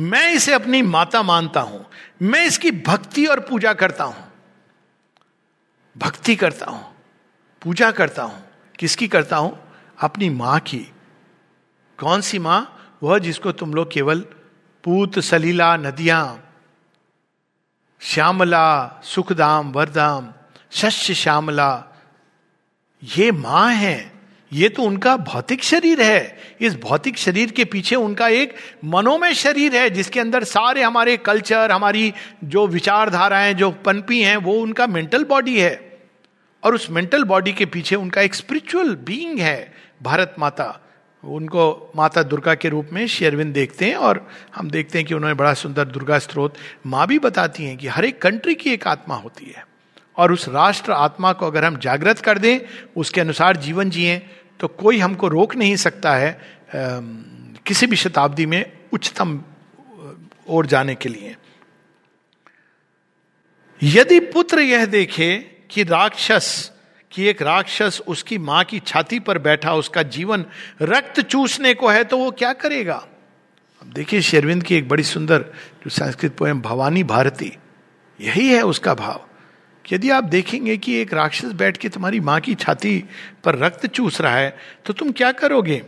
[0.00, 1.84] मैं इसे अपनी माता मानता हूँ।
[2.22, 4.24] मैं इसकी भक्ति और पूजा करता हूँ।
[5.96, 6.84] भक्ति करता हूँ,
[7.62, 8.42] पूजा करता हूँ।
[8.78, 9.58] किसकी करता हूँ?
[9.98, 10.78] अपनी माँ की।
[11.98, 12.60] कौन सी माँ?
[13.02, 14.24] वह जिसको तुम लोग केवल
[14.84, 16.54] पूत सलीला नदियाँ,
[18.00, 20.32] श्यामला सुखधाम वरधाम
[20.70, 21.84] शस्य श्यामला,
[23.16, 24.12] ये माँ है।
[24.52, 28.54] ये तो उनका भौतिक शरीर है। इस भौतिक शरीर के पीछे उनका एक
[28.84, 32.12] मनोमय शरीर है, जिसके अंदर सारे हमारे कल्चर, हमारी
[32.44, 36.00] जो विचारधाराएँ, जो पनपी हैं, वो उनका मेंटल बॉडी है।
[36.64, 40.80] और उस मेंटल बॉडी के पीछे उनका एक स्पिरिचुअल बीइंग है, भारत माता।
[41.24, 45.34] उनको माता दुर्गा के रूप में शेरविंद देखते हैं और हम देखते हैं कि उन्होंने
[45.34, 46.54] बड़ा सुंदर दुर्गा स्त्रोत
[46.86, 49.66] माँ भी बताती हैं कि हर एक कंट्री की एक आत्मा होती है।
[50.16, 52.58] और उस राष्ट्र आत्मा को अगर हम जागृत कर दें,
[52.96, 54.18] उसके अनुसार जीवन जिए
[54.60, 56.40] तो कोई हमको रोक नहीं सकता है
[57.66, 59.40] किसी भी शताब्दी में उच्चतम
[60.48, 61.36] ओर जाने के लिए।
[63.82, 65.36] यदि पुत्र यह देखे
[65.70, 66.71] कि राक्षस
[67.12, 70.44] कि एक राक्षस उसकी माँ की छाती पर बैठा, उसका जीवन
[70.82, 72.94] रक्त चूसने को है तो वो क्या करेगा?
[73.82, 75.42] अब देखिए शेरविंद की एक बड़ी सुंदर
[75.84, 77.52] जो संस्कृत पोएम, भवानी भारती,
[78.20, 79.26] यही है उसका भाव।
[79.92, 83.04] यदि आप देखेंगे कि एक राक्षस बैठ के तुम्हारी माँ की छाती
[83.44, 84.56] पर रक्त चूस रहा है
[84.86, 85.82] तो तुम क्या करोगे?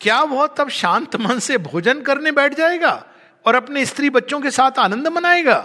[0.00, 2.92] क्या वह तब शांत मन से भोजन करने बैठ जाएगा
[3.46, 5.58] और अपने स्त्री बच्चों के साथ आनंद मनाएगा?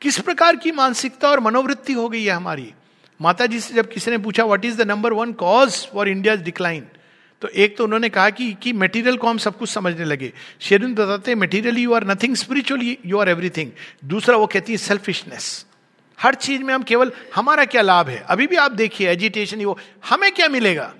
[0.00, 2.72] किस प्रकार की मानसिकता और मनोवृत्ति हो गई है हमारी?
[3.20, 6.34] माता जी से जब किसी ने पूछा what is the number one cause for India
[6.34, 6.86] decline
[7.42, 10.94] तो एक तो उन्होंने कहा कि कि मटेरियल को हम सब कुछ समझने लगे। शेरिन
[10.94, 13.70] बताते material you are nothing spiritual you are everything
[14.04, 15.66] दूसरा वो कहती है सेल्फिशनेस
[16.18, 18.24] हर चीज़ में हम केवल, हमारा क्या लाभ है?
[18.28, 20.94] अभी भी आप देखिए एजिटेशन वो हमें क्या मिलेगा?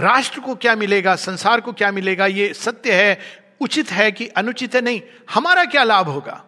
[0.00, 1.16] राष्ट्र को क्या मिलेगा?
[1.16, 2.26] संसार को क्या मिलेगा?
[2.26, 3.20] ये सत्य है,
[3.60, 4.80] उचित है कि अनुचित है?
[4.80, 5.02] नहीं,
[5.34, 6.44] हमारा क्या लाभ होगा?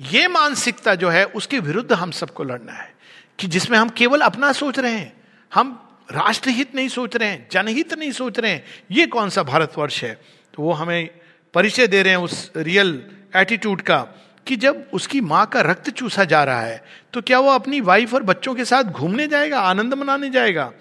[0.00, 2.95] ये मानसिकता जो है, उसके विरुद्ध हम सबको लड़ना है।
[3.38, 5.12] कि जिसमें हम केवल अपना सोच रहे हैं,
[5.52, 10.02] हम राष्ट्रहित नहीं सोच रहे हैं, जनहित नहीं सोच रहे हैं, ये कौन सा भारतवर्ष
[10.04, 10.12] है?
[10.54, 11.08] तो वो हमें
[11.54, 13.02] परिचय दे रहे हैं उस रियल
[13.36, 13.98] एटीट्यूड का,
[14.46, 16.82] कि जब उसकी माँ का रक्त चूसा जा रहा है
[17.12, 20.72] तो क्या वो अपनी वाइफ और बच्चों के साथ घूमने जाएगा, आनंद मनाने जाएगा?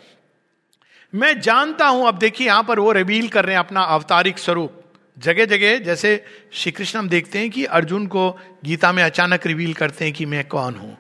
[1.14, 4.82] मैं जानता हूँ, अब देखिए यहाँ पर वो रिवील कर रहे हैं अपना अवतारिक स्वरूप।
[5.18, 8.30] जगह जगह जैसे श्री कृष्ण हम देखते हैं कि अर्जुन को
[8.66, 10.98] गीता में अचानक रिवील करते हैं कि मैं कौन हूँ।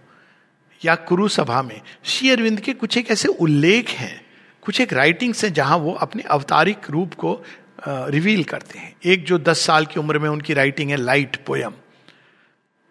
[0.85, 4.21] या कुरु सभा में, श्री अरविंद के कुछ एक ऐसे उल्लेख हैं,
[4.63, 7.41] कुछ एक राइटिंग्स हैं जहाँ वो अपने अवतारिक रूप को
[7.87, 11.73] रिवील करते हैं। एक जो दस साल की उम्र में उनकी राइटिंग है लाइट पोयम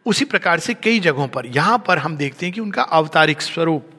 [0.06, 3.90] उसी प्रकार से कई जगहों पर, यहाँ पर हम देखते हैं कि उनका अवतारिक स्वरूप।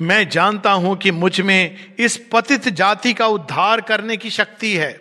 [0.00, 4.92] मैं जानता हूँ कि मुझमें इस पतित जाति का उद्धार करने की शक्ति है।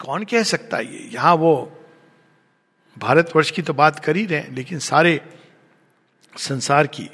[0.00, 1.08] कौन कह सकता है ये?
[1.12, 1.52] यहाँ वो
[2.98, 5.20] भारतवर्ष की तो बात कर ही रहे लेकिन सारे
[6.38, 7.10] संसार की।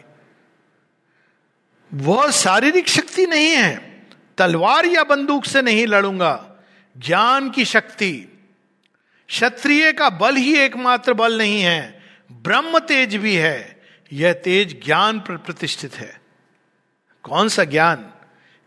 [1.95, 4.07] वह शारीरिक शक्ति नहीं है।
[4.39, 6.53] तलवार या बंदूक से नहीं लड़ूँगा।
[6.99, 8.27] ज्ञान की शक्ति।
[9.29, 12.03] क्षत्रिय का बल ही एकमात्र बल नहीं है।
[12.33, 16.21] ब्रह्म तेज भी है। यह तेज ज्ञान पर प्रतिष्ठित है।
[17.23, 18.13] कौन सा ज्ञान?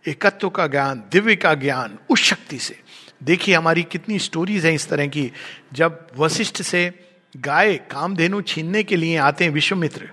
[0.07, 2.82] एकत्व का ज्ञान, दिव्य का ज्ञान, उस शक्ति से।
[3.23, 5.31] देखिए हमारी कितनी स्टोरीज हैं इस तरह की।
[5.73, 6.91] जब वशिष्ठ से
[7.37, 10.09] गाय कामधेनु छीनने के लिए आते हैं विश्वमित्र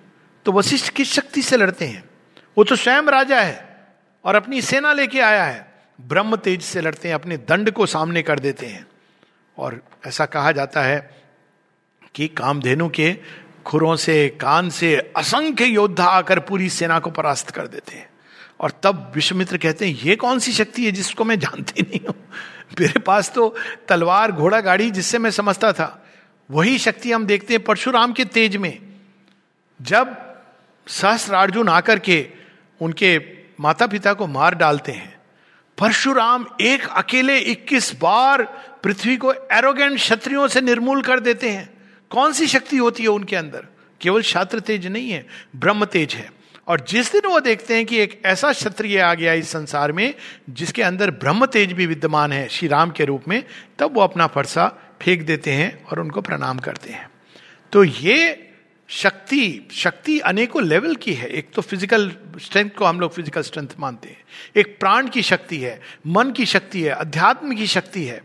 [0.46, 2.04] तो वशिष्ठ किस शक्ति से लड़ते हैं?
[2.56, 3.88] वो तो स्वयं राजा है
[4.24, 8.22] और अपनी सेना लेके आया है। ब्रह्म तेज से लड़ते हैं, अपने दंड को सामने
[8.22, 8.86] कर देते हैं।
[9.58, 10.98] और ऐसा कहा जाता है
[12.14, 13.12] कि कामधेनु के
[13.66, 18.08] खुरों से, कान से असंख्य योद्धा आकर पूरी सेना को परास्त कर देते हैं।
[18.61, 22.14] और तब विश्वमित्र कहते हैं, ये कौन सी शक्ति है जिसको मैं जानती नहीं हूँ?
[22.71, 23.55] मेरे पास तो
[23.89, 26.07] तलवार, घोड़ा, गाड़ी जिससे मैं समझता था।
[26.51, 28.79] वही शक्ति हम देखते हैं परशुराम के तेज में।
[29.81, 30.16] जब
[30.87, 32.27] सहस्रार्जुन आकर के
[32.81, 33.18] उनके
[33.61, 35.18] माता पिता को मार डालते हैं,
[35.79, 38.43] परशुराम एक अकेले 21 बार
[38.85, 41.68] पृथ्वी को एरोगेंट क्षत्रियों से निर्मूल कर देते हैं।
[42.11, 43.66] कौन सी शक्ति होती है उनके अंदर?
[44.01, 46.39] केवल छात्र तेज नहीं है, ब्रह्म तेज है।
[46.71, 50.14] और जिस दिन वो देखते हैं कि एक ऐसा क्षत्रिय आ गया इस संसार में,
[50.51, 53.43] जिसके अंदर ब्रह्म तेज भी विद्यमान है श्री राम के रूप में,
[53.79, 54.68] तब वो अपना फरसा
[55.03, 57.11] फेंक देते हैं और उनको प्रणाम करते हैं।
[57.73, 58.47] तो ये
[58.89, 62.11] शक्ति शक्ति अनेकों लेवल की है। एक तो फ़िज़िकल
[62.41, 64.18] स्ट्रेंथ को हम लोग फ़िज़िकल स्ट्रेंथ मानते हैं।
[64.57, 68.23] एक प्राण की शक्ति है, मन की शक्ति है, अध्यात्म की शक्ति है,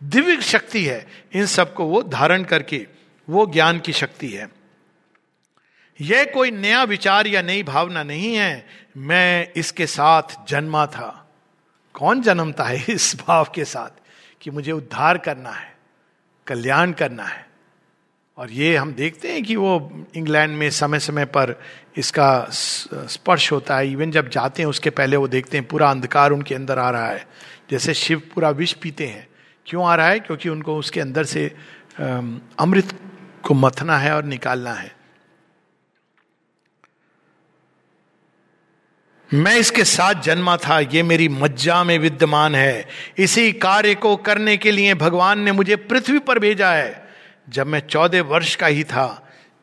[0.00, 2.86] दिव्य शक्ति है। इन सबको वो धारण करके
[3.28, 4.50] वो ज्ञान की शक्ति है।
[6.02, 11.08] यह कोई नया विचार या नई भावना नहीं है। मैं इसके साथ जन्मा था।
[11.94, 14.00] कौन जन्मता है इस भाव के साथ
[14.40, 15.72] कि मुझे उद्धार करना है,
[16.46, 17.46] कल्याण करना है?
[18.38, 21.54] और ये हम देखते हैं कि वो इंग्लैंड में समय समय पर
[21.96, 26.30] इसका स्पर्श होता है। इवन जब जाते हैं, उसके पहले वो देखते हैं, पूरा अंधकार
[26.30, 27.26] उनके अंदर आ रहा है।
[27.70, 29.26] जैसे शिव पूरा विष पीते हैं।
[29.66, 30.20] क्यों आ रहा है?
[30.20, 31.46] क्योंकि उनको उसके अंदर से
[32.58, 32.98] अमृत
[33.42, 35.01] को मथना है और निकालना है।
[39.34, 44.56] मैं इसके साथ जन्मा था, ये मेरी मज्जा में विद्यमान है। इसी कार्य को करने
[44.56, 47.08] के लिए भगवान ने मुझे पृथ्वी पर भेजा है।
[47.48, 49.06] जब मैं चौदह वर्ष का ही था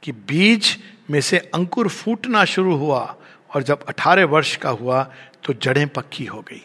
[0.04, 0.78] कि बीज
[1.10, 3.16] में से अंकुर फूटना शुरू हुआ
[3.56, 5.04] और जब अठारह वर्ष का हुआ
[5.44, 6.62] तो जड़ें पक्की हो गई।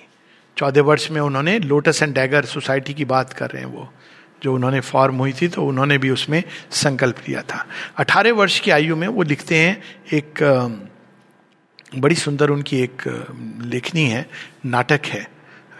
[0.57, 3.93] चौदह वर्ष में उन्होंने लोटस एंड डैगर सोसाइटी की बात कर रहे हैं वो।
[4.43, 7.65] जो उन्होंने फॉर्म हुई थी तो उन्होंने भी उसमें संकल्प लिया था।
[7.97, 9.83] अठारह वर्ष की आयु में वो लिखते हैं,
[10.13, 10.91] एक
[11.97, 13.03] बड़ी सुंदर उनकी एक
[13.65, 14.29] लेखनी है,
[14.67, 15.27] नाटक है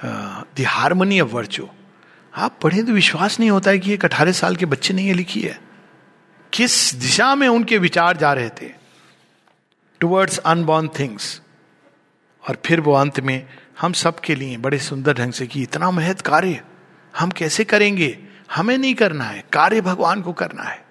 [0.05, 1.69] द हारमोनी ऑफ़ वर्चू
[2.35, 5.13] आप पढ़े तो विश्वास नहीं होता है कि एक अठारह साल के बच्चे ने ये
[5.13, 5.59] लिखी है।
[6.53, 8.71] किस दिशा में उनके विचार जा रहे थे?
[10.01, 11.41] टुवर्ड्स अनबॉर्न थिंग्स
[12.45, 13.47] और फिर वो अंत में,
[13.81, 16.61] हम सब के लिए बड़े सुंदर ढंग से कि इतना महत्व कार्य
[17.15, 18.19] हम कैसे करेंगे?
[18.55, 20.84] हमें नहीं करना है। कार्य भगवान को करना है।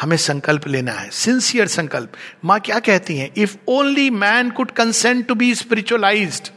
[0.00, 2.12] हमें संकल्प लेना है सिंसियर संकल्प।
[2.44, 3.30] माँ क्या कहती हैं?
[3.36, 6.50] If only man could consent to be spiritualize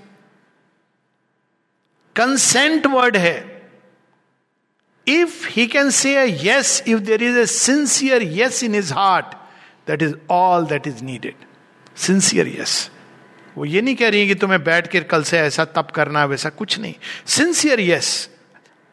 [2.15, 3.35] consent word है।
[5.07, 9.35] If he can say yes if there is a sincere yes in his heart
[9.87, 11.45] that is all that is needed
[11.97, 12.89] sincere yes
[13.57, 16.23] वो ये नहीं कह रही है कि तुम्हें बैठ कर कल से ऐसा तप करना
[16.25, 16.93] वैसा कुछ नहीं।
[17.25, 18.29] Sincere yes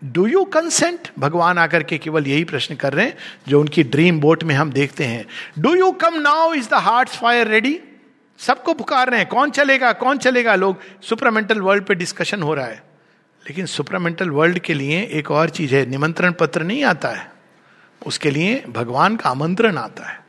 [0.05, 3.16] do you consent भगवान आकर के केवल यही प्रश्न कर रहे हैं,
[3.48, 5.26] जो उनकी ड्रीम बोट में हम देखते हैं।
[5.59, 7.80] Do you come now is the heart fire ready
[8.38, 10.55] सबको पुकार रहे हैं, कौन चलेगा कौन चलेगा?
[10.55, 12.82] लोग सुपरमेंटल वर्ल्ड पे डिस्कशन हो रहा है।
[13.40, 17.32] लेकिन सुपरमेंटल वर्ल्ड के लिए एक और चीज़ है, निमंत्रण पत्र नहीं आता है।
[18.07, 20.20] उसके लिए भगवान का आमंत्रण आता है।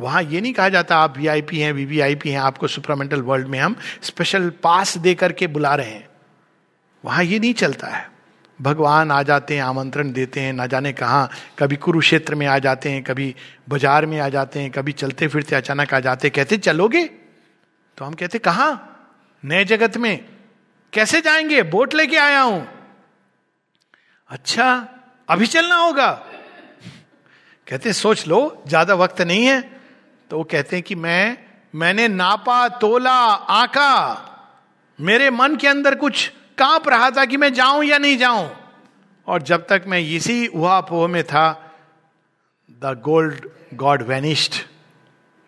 [0.00, 3.76] वहाँ ये नहीं कहा जाता, आप वीआईपी हैं वीवीआईपी हैं, आपको सुपरामेंटल वर्ल्ड में हम
[4.02, 6.08] स्पेशल पास दे करके बुला रहे हैं।
[7.04, 8.11] वहाँ ये नहीं चलता है।
[8.62, 12.90] भगवान आ जाते हैं, आमंत्रण देते हैं, ना जाने कहाँ। कभी कुरुक्षेत्र में आ जाते
[12.90, 13.34] हैं, कभी
[13.68, 17.04] बाज़ार में आ जाते हैं, कभी चलते फिरते अचानक आ जाते कहते, चलोगे?
[17.98, 18.78] तो हम कहते, कहा?
[19.44, 20.24] नए जगत में।
[20.92, 21.62] कैसे जाएँगे?
[21.62, 22.68] बोट लेके आया हूँ।
[24.28, 24.88] अच्छा
[25.28, 26.10] अभी चलना होगा।
[27.68, 29.80] कहते, सोच लो, ज़्यादा वक्त नहीं है।
[30.30, 31.38] तो वो कहते हैं कि, मैं,
[31.74, 34.28] मैंने नापा, तोला, आका।
[35.00, 36.32] मेरे मन के अंदर कुछ
[36.62, 38.50] काँप रहा था कि मैं जाऊँ या नहीं जाऊँ।
[39.28, 41.46] और जब तक मैं इसी हुआ पोह में था
[42.82, 44.54] the gold god vanished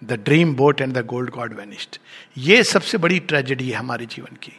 [0.02, 1.98] the dream boat and the gold god vanished
[2.38, 4.52] ये सबसे बड़ी ट्रेजेडी है हमारे जीवन की।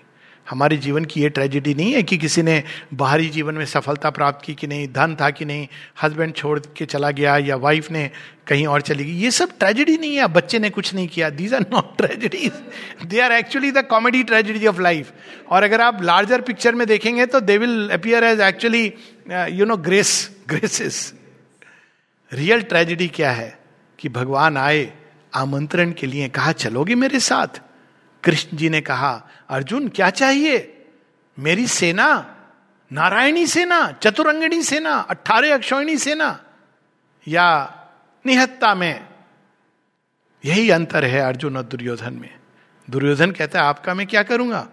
[0.50, 4.46] हमारे जीवन की ये ट्रेजिडी नहीं है कि किसी ने बाहरी जीवन में सफलता प्राप्त
[4.46, 5.68] की कि नहीं, धन था कि नहीं
[6.04, 8.10] हस्बैंड छोड़ के चला गया या वाइफ ने
[8.48, 11.54] कहीं और चली गई। ये सब ट्रेजिडी नहीं है बच्चे ने कुछ नहीं किया। These
[11.54, 15.12] are not tragedies they are actually the comedy tragedy of life
[15.50, 18.86] और अगर आप लार्जर पिक्चर में देखेंगे तो they will appear as actually
[19.58, 21.14] you know grace graces
[22.32, 23.58] real tragedy क्या है?
[24.00, 24.92] कि भगवान आए
[25.36, 27.62] आमंत्रण के लिए कहा, चलोगे मेरे साथ?
[28.26, 30.86] कृष्ण जी ने कहा, अर्जुन, क्या चाहिए?
[31.40, 32.36] मेरी सेना,
[32.92, 36.44] नारायणी सेना, चतुरंगिणी सेना, अट्ठारह अक्षोणी सेना,
[37.28, 37.76] या
[38.26, 39.08] निहत्ता में?
[40.46, 42.36] यही अंतर है अर्जुन और दुर्योधन में।
[42.90, 44.68] दुर्योधन कहता है, आपका मैं क्या करूँगा?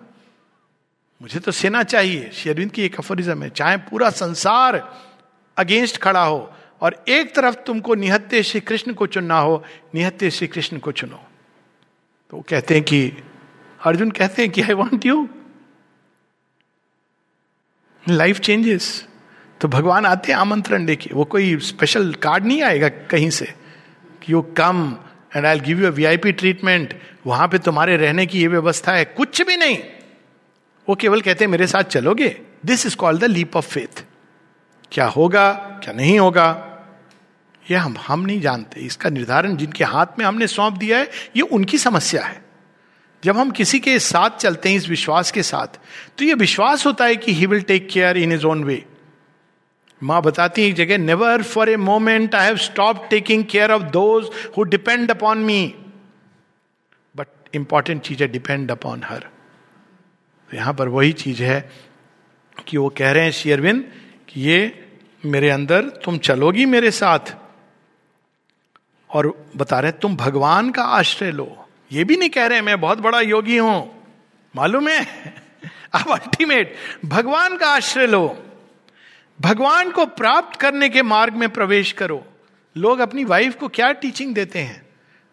[1.22, 5.02] मुझे तो सेना चाहिए। शेरविंद की एक अफरिज्म है, चाहे पूरा संसार
[5.58, 10.46] अगेंस्ट खड़ा हो और एक तरफ़ तुमको निहत्ते श्री कृष्ण को चुनना हो, निहत्ते श्री
[10.46, 11.24] कृष्ण को चुनो।
[12.30, 13.12] तो कहते हैं कि
[13.84, 15.28] अर्जुन कहते हैं कि I want you
[18.02, 19.06] life changes
[19.60, 23.46] तो भगवान आते हैं आमंत्रण लेके। वो कोई स्पेशल कार्ड नहीं आएगा कहीं से
[24.22, 24.96] कि you come
[25.36, 29.04] and I give you V P treatment वहाँ पे तुम्हारे रहने की ये व्यवस्था है।
[29.04, 29.78] कुछ भी नहीं।
[30.88, 32.28] वो केवल कहते हैं, मेरे साथ चलोगे?
[32.66, 34.04] This is called the leap of faith
[34.92, 35.52] क्या होगा,
[35.84, 36.48] क्या नहीं होगा?
[37.70, 41.42] ये हम हम नहीं जानते। इसका निर्धारण जिनके हाथ में हमने सौंप दिया है, ये
[41.42, 42.51] उनकी समस्या है।
[43.24, 45.78] जब हम किसी के साथ चलते हैं, इस विश्वास के साथ
[46.18, 48.84] तो ये विश्वास होता है कि he will take care in his own way
[50.02, 53.82] माँ बताती है एक जगह never for a moment I have stop taking care of
[53.82, 55.74] those who depend upon me
[57.16, 59.26] but important चीज़ है डिपेंड अपॉन हर
[60.54, 61.70] यहाँ पर वही चीज़ है
[62.66, 63.80] कि वो कह रहे हैं शेयरविन
[64.28, 64.88] कि ये
[65.24, 67.34] मेरे अंदर, तुम चलोगी मेरे साथ
[69.10, 71.61] और बता रहे तुम भगवान का आश्रय लो.
[71.92, 74.04] ये भी नहीं कह रहे, मैं बहुत बड़ा योगी हूँ,
[74.56, 75.04] मालूम है?
[75.92, 76.74] अब अल्टीमेट
[77.04, 78.44] भगवान का आश्रय लो।
[79.40, 82.24] भगवान को प्राप्त करने के मार्ग में प्रवेश करो।
[82.76, 84.86] लोग अपनी वाइफ को क्या टीचिंग देते हैं?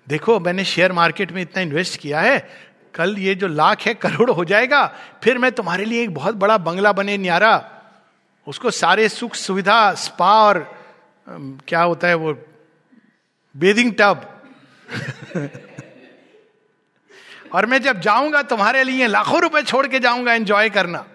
[0.07, 2.49] देखो, मैंने शेयर मार्केट में इतना इन्वेस्ट किया है,
[2.93, 4.85] कल ये जो लाख है, करोड़ हो जाएगा,
[5.23, 7.71] फिर मैं तुम्हारे लिए एक बहुत बड़ा बंगला बने न्यारा।
[8.47, 10.59] उसको सारे सुख सुविधा स्पा और
[11.67, 12.33] क्या होता है वो
[13.55, 14.41] बेदिंग टब
[17.53, 21.05] और मैं जब जाऊँगा तुम्हारे लिए लाखों रुपए छोड़ के जाऊँगा एंजॉय करना,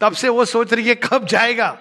[0.00, 1.78] तब से वो सोच रही है कब जाएगा।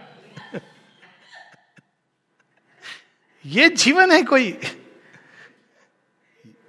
[3.45, 4.51] ये जीवन है कोई।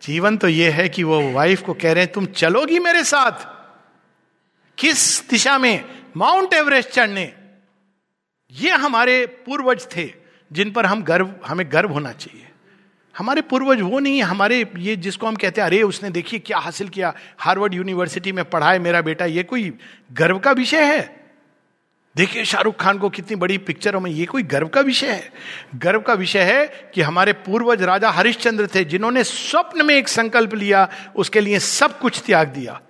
[0.02, 3.46] जीवन तो ये है कि वो वाइफ को कह रहे हैं, तुम चलोगी मेरे साथ?
[4.78, 5.84] किस दिशा में?
[6.16, 7.32] माउंट एवरेस्ट चढ़ने।
[8.50, 10.10] ये हमारे पूर्वज थे,
[10.52, 12.48] जिन पर हम गर्व, हमें गर्व होना चाहिए।
[13.14, 16.88] हमारे पूर्वज वो नहीं हमारे ये जिसको हम कहते हैं, अरे उसने देखिए क्या हासिल
[16.88, 19.72] किया, हार्वर्ड यूनिवर्सिटी में पढ़ा है मेरा बेटा, ये कोई
[20.12, 21.24] गर्व का विषय है?
[22.16, 25.32] देखिए शाहरुख खान को कितनी बड़ी पिक्चरों में ये कोई गर्व का विषय है?
[25.76, 30.54] गर्व का विषय है कि हमारे पूर्वज राजा हरिश्चंद्र थे, जिन्होंने स्वप्न में एक संकल्प
[30.54, 32.80] लिया, उसके लिए सब कुछ त्याग दिया।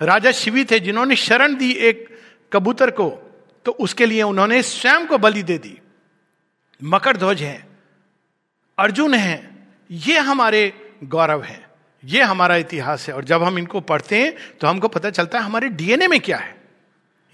[0.00, 2.08] राजा शिवी थे, जिन्होंने शरण दी एक
[2.52, 3.10] कबूतर को
[3.66, 5.78] तो उसके लिए उन्होंने स्वयं को बलि दे दी।
[6.80, 7.69] मकर ध्वज है।
[8.80, 9.50] अर्जुन है,
[9.90, 10.72] ये हमारे
[11.04, 11.60] गौरव है,
[12.02, 15.44] ये हमारा इतिहास है। और जब हम इनको पढ़ते हैं तो हमको पता चलता है
[15.44, 16.54] हमारे डीएनए में क्या है।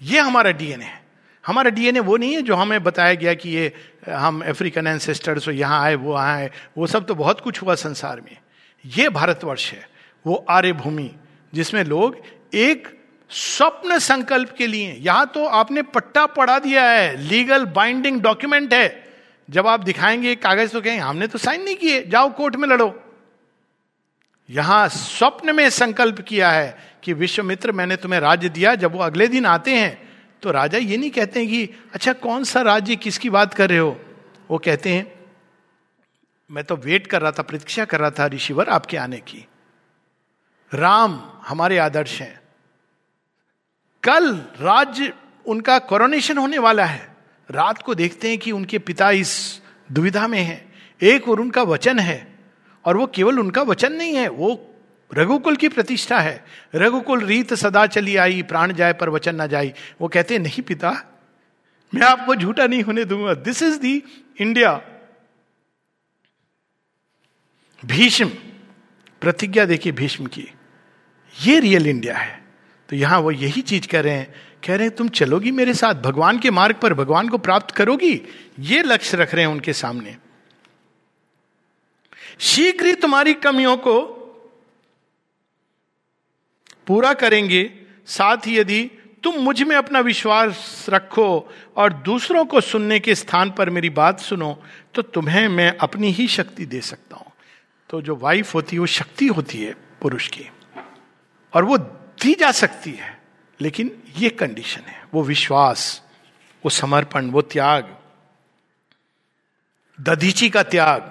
[0.01, 1.05] ये हमारा डीएनए है।
[1.43, 3.71] हमारा डीएनए वो नहीं है जो हमें बताया गया कि ये,
[4.07, 8.21] हम अफ्रीकन एंसेस्टर्स हो, यहाँ आए, वो आए, वो सब तो बहुत कुछ हुआ संसार
[8.21, 8.37] में।
[8.85, 9.87] ये भारतवर्ष है,
[10.25, 11.09] वो आर्य भूमि
[11.53, 12.21] जिसमें लोग
[12.55, 12.87] एक
[13.31, 19.06] स्वप्न संकल्प के लिए यहाँ तो आपने पट्टा पढ़ा दिया है, लीगल बाइंडिंग डॉक्यूमेंट है।
[19.49, 23.03] जब आप दिखाएँगे कागज़ तो कहेंगे, हमने तो साइन नहीं किए, जाओ कोर्ट में लड़ो।
[24.49, 29.27] यहाँ स्वप्न में संकल्प किया है कि विश्वमित्र, मैंने तुम्हें राज्य दिया, जब वो अगले
[29.27, 30.07] दिन आते हैं
[30.43, 33.77] तो राजा ये नहीं कहते हैं कि अच्छा कौन सा राज्य किसकी बात कर रहे
[33.77, 33.99] हो?
[34.51, 35.11] वो कहते हैं,
[36.51, 39.45] मैं तो वेट कर रहा था, प्रतीक्षा कर रहा था ऋषिवर आपके आने की।
[40.71, 42.39] राम हमारे आदर्श हैं।
[44.03, 45.13] कल राज्य
[45.45, 47.16] उनका कोरोनेशन होने वाला है।
[47.49, 50.65] रात को देखते हैं कि उनके पिता इस दुविधा में हैं।
[51.01, 52.35] एक और उनका वचन है,
[52.85, 54.73] और वो केवल उनका वचन नहीं है, वो
[55.11, 56.43] रघुकुल की प्रतिष्ठा है।
[56.75, 60.91] रघुकुल रीत सदा चली आई, प्राण जाए पर वचन ना जाई। वो कहते नहीं पिता,
[61.93, 64.03] मैं आपको झूठा नहीं होने दूँगा। This is the
[64.41, 64.73] India
[67.81, 68.29] Bhishma,
[69.21, 70.47] प्रतिज्ञा देखिए भीष्म की,
[71.35, 72.45] ये रियल इंडिया है।
[72.89, 74.33] तो यहाँ वो यही चीज़ कर रहे हैं
[74.63, 75.93] कह रहे तुम चलोगी मेरे साथ?
[75.93, 78.21] भगवान के मार्ग पर भगवान को प्राप्त करोगी?
[78.59, 80.17] ये लक्ष्य रख रहे हैं उनके सामने।
[82.39, 84.01] शीघ्र ही तुम्हारी कमियों को
[86.87, 87.71] पूरा करेंगे।
[88.07, 88.91] साथ ही यदि
[89.23, 94.63] तुम मुझमें अपना विश्वास रखो और दूसरों को सुनने के स्थान पर मेरी बात सुनो
[94.93, 97.31] तो तुम्हें मैं अपनी ही शक्ति दे सकता हूँ।
[97.89, 100.49] तो जो वाइफ होती है, वो शक्ति होती है पुरुष की।
[101.53, 103.16] और वो दी जा सकती है।
[103.61, 106.03] लेकिन ये कंडीशन है, वो विश्वास,
[106.65, 107.97] वो समर्पण, वो त्याग,
[110.01, 111.01] दधीची का त्याग,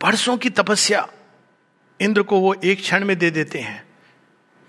[0.00, 1.08] परसों की तपस्या,
[2.00, 3.88] इंद्र को वो एक क्षण में दे देते हैं।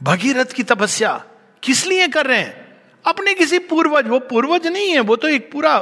[0.03, 1.26] भगीरथ की तपस्या,
[1.64, 2.78] किस लिए कर रहे हैं?
[3.08, 5.80] अपने किसी पूर्वज, वो पूर्वज नहीं है, वो तो एक पूरा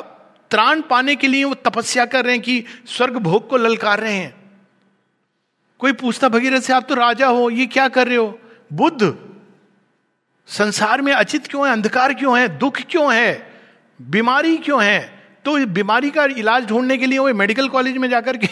[0.49, 4.13] त्राण पाने के लिए वो तपस्या कर रहे हैं कि स्वर्ग भोग को ललकार रहे
[4.13, 4.51] हैं।
[5.79, 8.39] कोई पूछता, भगीरथ से आप तो राजा हो, ये क्या कर रहे हो?
[8.73, 9.32] बुद्ध
[10.47, 11.73] संसार में अचित क्यों है?
[11.73, 12.57] अंधकार क्यों है?
[12.57, 13.53] दुख क्यों है?
[14.01, 15.23] बीमारी क्यों है?
[15.45, 18.47] तो बीमारी का इलाज ढूँढने के लिए वो मेडिकल कॉलेज में जाकर के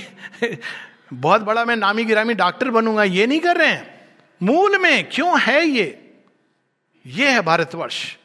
[1.13, 4.01] बहुत बड़ा मैं नामी गिरामी डॉक्टर बनूँगा, ये नहीं कर रहे हैं।
[4.43, 6.13] मूल में क्यों है ये?
[7.05, 8.17] ये है भारतवर्ष।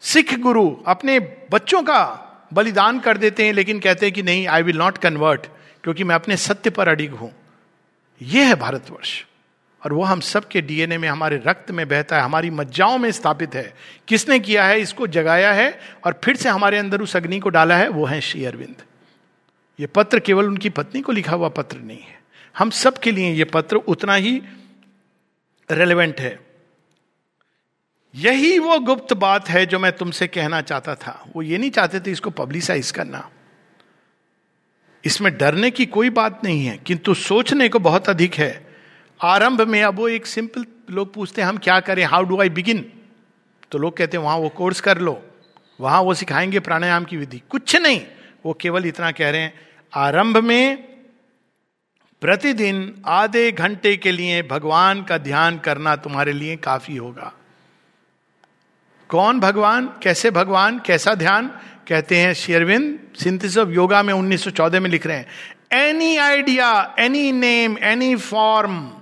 [0.00, 4.62] सिख गुरु अपने बच्चों का बलिदान कर देते हैं, लेकिन कहते हैं कि नहीं आई
[4.62, 5.46] विल नॉट कन्वर्ट
[5.82, 7.32] क्योंकि मैं अपने सत्य पर अडिग हूँ।
[8.22, 9.26] यह है भारतवर्ष।
[9.86, 13.54] और वो हम सबके डीएनए में, हमारे रक्त में बहता है, हमारी मज्जाओं में स्थापित
[13.54, 13.74] है।
[14.08, 14.80] किसने किया है?
[14.80, 18.20] इसको जगाया है और फिर से हमारे अंदर उस अग्नि को डाला है। वो है
[18.20, 18.76] श्री अरविंद।
[19.80, 22.20] ये पत्र केवल उनकी पत्नी को लिखा हुआ पत्र नहीं है।
[22.58, 24.42] हम सब के लिए ये पत्र उतना ही
[25.70, 26.40] रेलेवेंट है।
[28.14, 32.00] यही वो गुप्त बात है जो मैं तुमसे कहना चाहता था। वो ये नहीं चाहते
[32.00, 33.30] थे इसको पब्लिसाइज करना।
[35.04, 38.65] इसमें डरने की कोई बात नहीं है, किंतु सोचने को बहुत अधिक है।
[39.22, 42.04] आरंभ में अब वो एक सिंपल लोग पूछते हैं, हम क्या करें?
[42.04, 42.92] हाउ डू आई बिगिन
[43.70, 45.22] तो लोग कहते हैं, वहाँ वो कोर्स कर लो।
[45.80, 48.00] वहाँ वो सिखाएँगे प्राणायाम की विधि। कुछ नहीं,
[48.46, 49.54] वो केवल इतना कह रहे हैं,
[49.94, 50.76] आरंभ में
[52.20, 57.32] प्रतिदिन आधे घंटे के लिए भगवान का ध्यान करना तुम्हारे लिए काफ़ी होगा।
[59.08, 59.86] कौन भगवान?
[60.02, 60.78] कैसे भगवान?
[60.78, 61.48] कैसा ध्यान?
[61.88, 65.26] कहते हैं शेरविंद सिंथिस ऑफ़ योगा में 1914 में लिख रहे हैं
[65.72, 68.92] any idea any name any form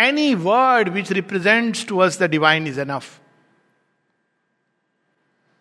[0.00, 3.18] any word which represents to us the divine is enough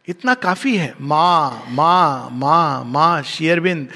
[0.07, 3.89] इतना काफ़ी है। माँ माँ माँ माँ शेयरबिंद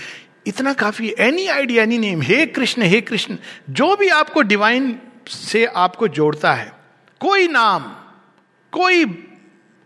[0.47, 3.37] इतना काफ़ी एनी आइडिया एनी नेम हे कृष्ण हे कृष्ण,
[3.69, 6.71] जो भी आपको डिवाइन से आपको जोड़ता है,
[7.21, 7.83] कोई नाम,
[8.73, 9.05] कोई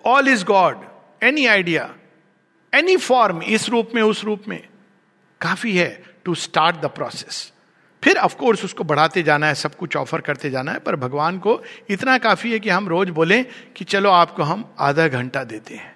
[0.03, 0.85] all is God
[1.23, 1.89] any idea
[2.73, 4.67] any form इस रूप में, उस रूप में,
[5.41, 7.51] काफ़ी है टू स्टार्ट द प्रोसेस
[8.07, 11.39] फिर ऑफ़ कोर्स उसको बढ़ाते जाना है, सब कुछ ऑफ़र करते जाना है, पर भगवान
[11.39, 13.45] को इतना काफ़ी है कि हम रोज बोलें
[13.75, 15.95] कि चलो आपको हम आधा घंटा देते हैं।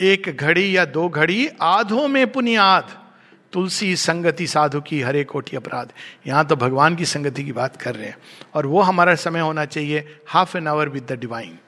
[0.00, 3.04] एक घड़ी या दो घड़ी, आधों में पुनियाद।
[3.52, 5.92] तुलसी संगति साधु की हरे कोटि अपराध।
[6.26, 8.16] यहाँ तो भगवान की संगति की बात कर रहे हैं।
[8.54, 11.58] और वो हमारा समय होना चाहिए half an hour with the divine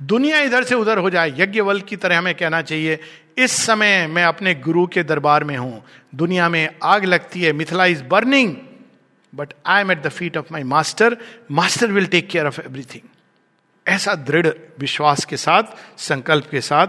[0.00, 2.98] दुनिया इधर से उधर हो जाए यज्ञवल की तरह हमें कहना चाहिए,
[3.38, 5.84] इस समय मैं अपने गुरु के दरबार में हूँ।
[6.14, 8.54] दुनिया में आग लगती है, Mithila is burning
[9.32, 11.16] but I am at the feet of my master
[11.50, 13.08] master will take care of everything
[13.86, 14.46] ऐसा दृढ़
[14.78, 15.62] विश्वास के साथ,
[15.98, 16.86] संकल्प के साथ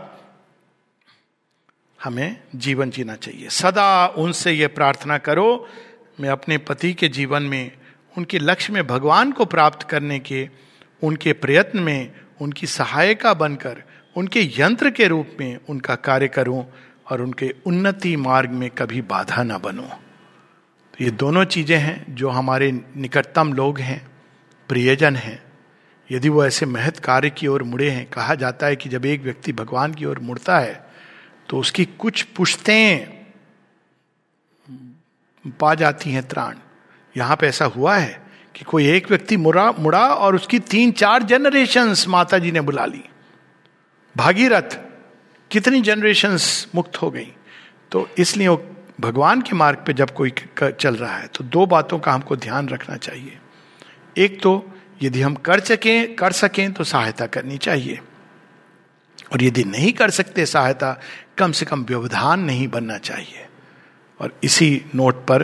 [2.00, 5.68] हमें जीवन जीना चाहिए। सदा उनसे यह प्रार्थना करो,
[6.20, 7.72] मैं अपने पति के जीवन में,
[8.18, 10.48] उनके लक्ष्य में भगवान को प्राप्त करने के,
[11.02, 13.84] उनके प्रयत्न में उनकी सहायिका बनकर,
[14.16, 16.66] उनके यंत्र के रूप में उनका कार्य करूँ
[17.12, 22.30] और उनके उन्नति मार्ग में कभी बाधा ना बनूं। तो ये दोनों चीज़ें हैं जो
[22.30, 24.08] हमारे निकटतम लोग हैं,
[24.70, 25.42] प्रियजन हैं।
[26.10, 29.22] यदि वो ऐसे महत कार्य की ओर मुड़े हैं, कहा जाता है कि जब एक
[29.22, 30.86] व्यक्ति भगवान की ओर मुड़ता है
[31.50, 33.18] तो उसकी कुछ पुश्तें
[35.60, 36.56] पा जाती हैं त्राण।
[37.16, 38.27] यहाँ पे ऐसा हुआ है
[38.58, 42.86] कि कोई एक व्यक्ति मुड़ा मुड़ा और उसकी तीन, चार जनरेशन माता जी ने बुला
[42.86, 43.04] ली।
[44.16, 44.78] भागीरथ,
[45.52, 46.38] कितनी जनरेशन
[46.76, 47.32] मुक्त हो गई?
[47.92, 48.58] तो इसलिए
[49.00, 50.34] भगवान के मार्ग पे जब कोई
[50.64, 53.38] चल रहा है तो दो बातों का हमको ध्यान रखना चाहिए।
[54.18, 58.00] एक तो यदि हम कर सकें कर सकें तो सहायता करनी चाहिए।
[59.34, 61.00] और यदि नहीं कर सकते सहायता,
[61.38, 63.46] कम से कम व्यवधान नहीं बनना चाहिए।
[64.20, 65.44] और इसी नोट पर,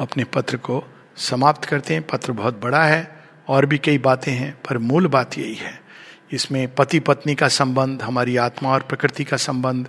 [0.00, 0.84] अपने पत्र को
[1.18, 3.16] समाप्त करते हैं। पत्र बहुत बड़ा है,
[3.48, 5.80] और भी कई बातें हैं, पर मूल बात यही है।
[6.32, 9.88] इसमें पति पत्नी का संबंध, हमारी आत्मा और प्रकृति का संबंध,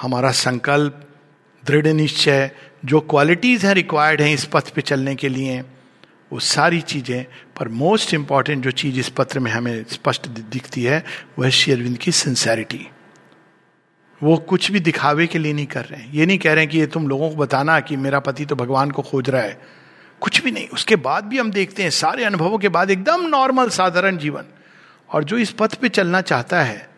[0.00, 1.08] हमारा संकल्प,
[1.66, 2.50] दृढ़ निश्चय,
[2.84, 5.60] जो क्वालिटीज हैं रिक्वायर्ड हैं इस पथ पे चलने के लिए,
[6.32, 7.26] वो सारी चीज़ें,
[7.58, 11.04] पर मोस्ट इंपॉर्टेंट जो चीज़ इस पत्र में हमें स्पष्ट दिखती है,
[11.38, 12.88] वह श्री अरविंद की सिंसेरिटी
[14.22, 16.70] वो कुछ भी दिखावे के लिए नहीं कर रहे हैं। ये नहीं कह रहे हैं
[16.70, 19.83] कि ये तुम लोगों को बताना कि मेरा पति तो भगवान को खोज रहा है।
[20.24, 23.68] कुछ भी नहीं। उसके बाद भी हम देखते हैं, सारे अनुभवों के बाद एकदम नॉर्मल
[23.68, 24.44] साधारण जीवन।
[25.10, 26.88] और जो इस पथ पे चलना चाहता है,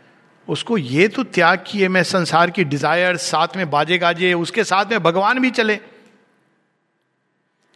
[0.48, 4.84] उसको ये तो त्याग किए मैं संसार की डिज़ायर साथ में बाजे गाजे उसके साथ
[4.86, 5.78] में भगवान भी चले।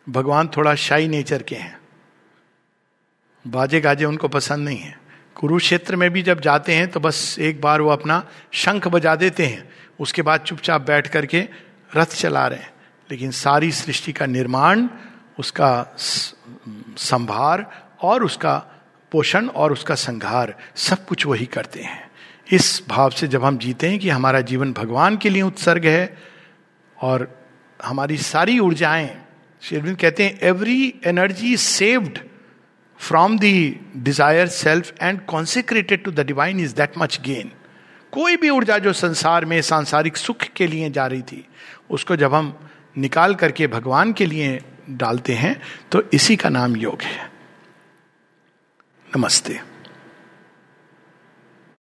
[0.07, 1.79] भगवान थोड़ा शाही नेचर के हैं।
[3.45, 4.99] बाजे गाजे उनको पसंद नहीं है।
[5.35, 8.23] कुरुक्षेत्र में भी जब जाते हैं तो बस एक बार वो अपना
[8.53, 9.69] शंख बजा देते हैं।
[10.01, 11.47] उसके बाद चुपचाप बैठ करके
[11.91, 12.73] रथ चला रहे हैं।
[13.11, 14.89] लेकिन सारी सृष्टि का निर्माण
[15.41, 17.67] उसका संभार
[18.03, 18.57] और उसका
[19.13, 22.11] पोषण और उसका संघार, सब कुछ वही करते हैं।
[22.49, 26.17] इस भाव से जब हम जीते हैं कि हमारा जीवन भगवान के लिए उत्सर्ग है
[26.97, 27.29] और
[27.81, 29.11] हमारी सारी ऊर्जाएँ,
[29.63, 32.19] शेरविंद कहते हैं every energy saved
[33.01, 37.51] from the desire self and consecrated to the divine is that much gain
[38.13, 41.47] कोई भी ऊर्जा जो संसार में, सांसारिक सुख के लिए जा रही थी,
[41.91, 42.55] उसको जब हम
[42.99, 44.61] निकाल करके भगवान के लिए
[44.91, 45.63] डालते हैं
[45.93, 47.31] तो इसी का नाम योग है।
[49.17, 49.70] नमस्ते।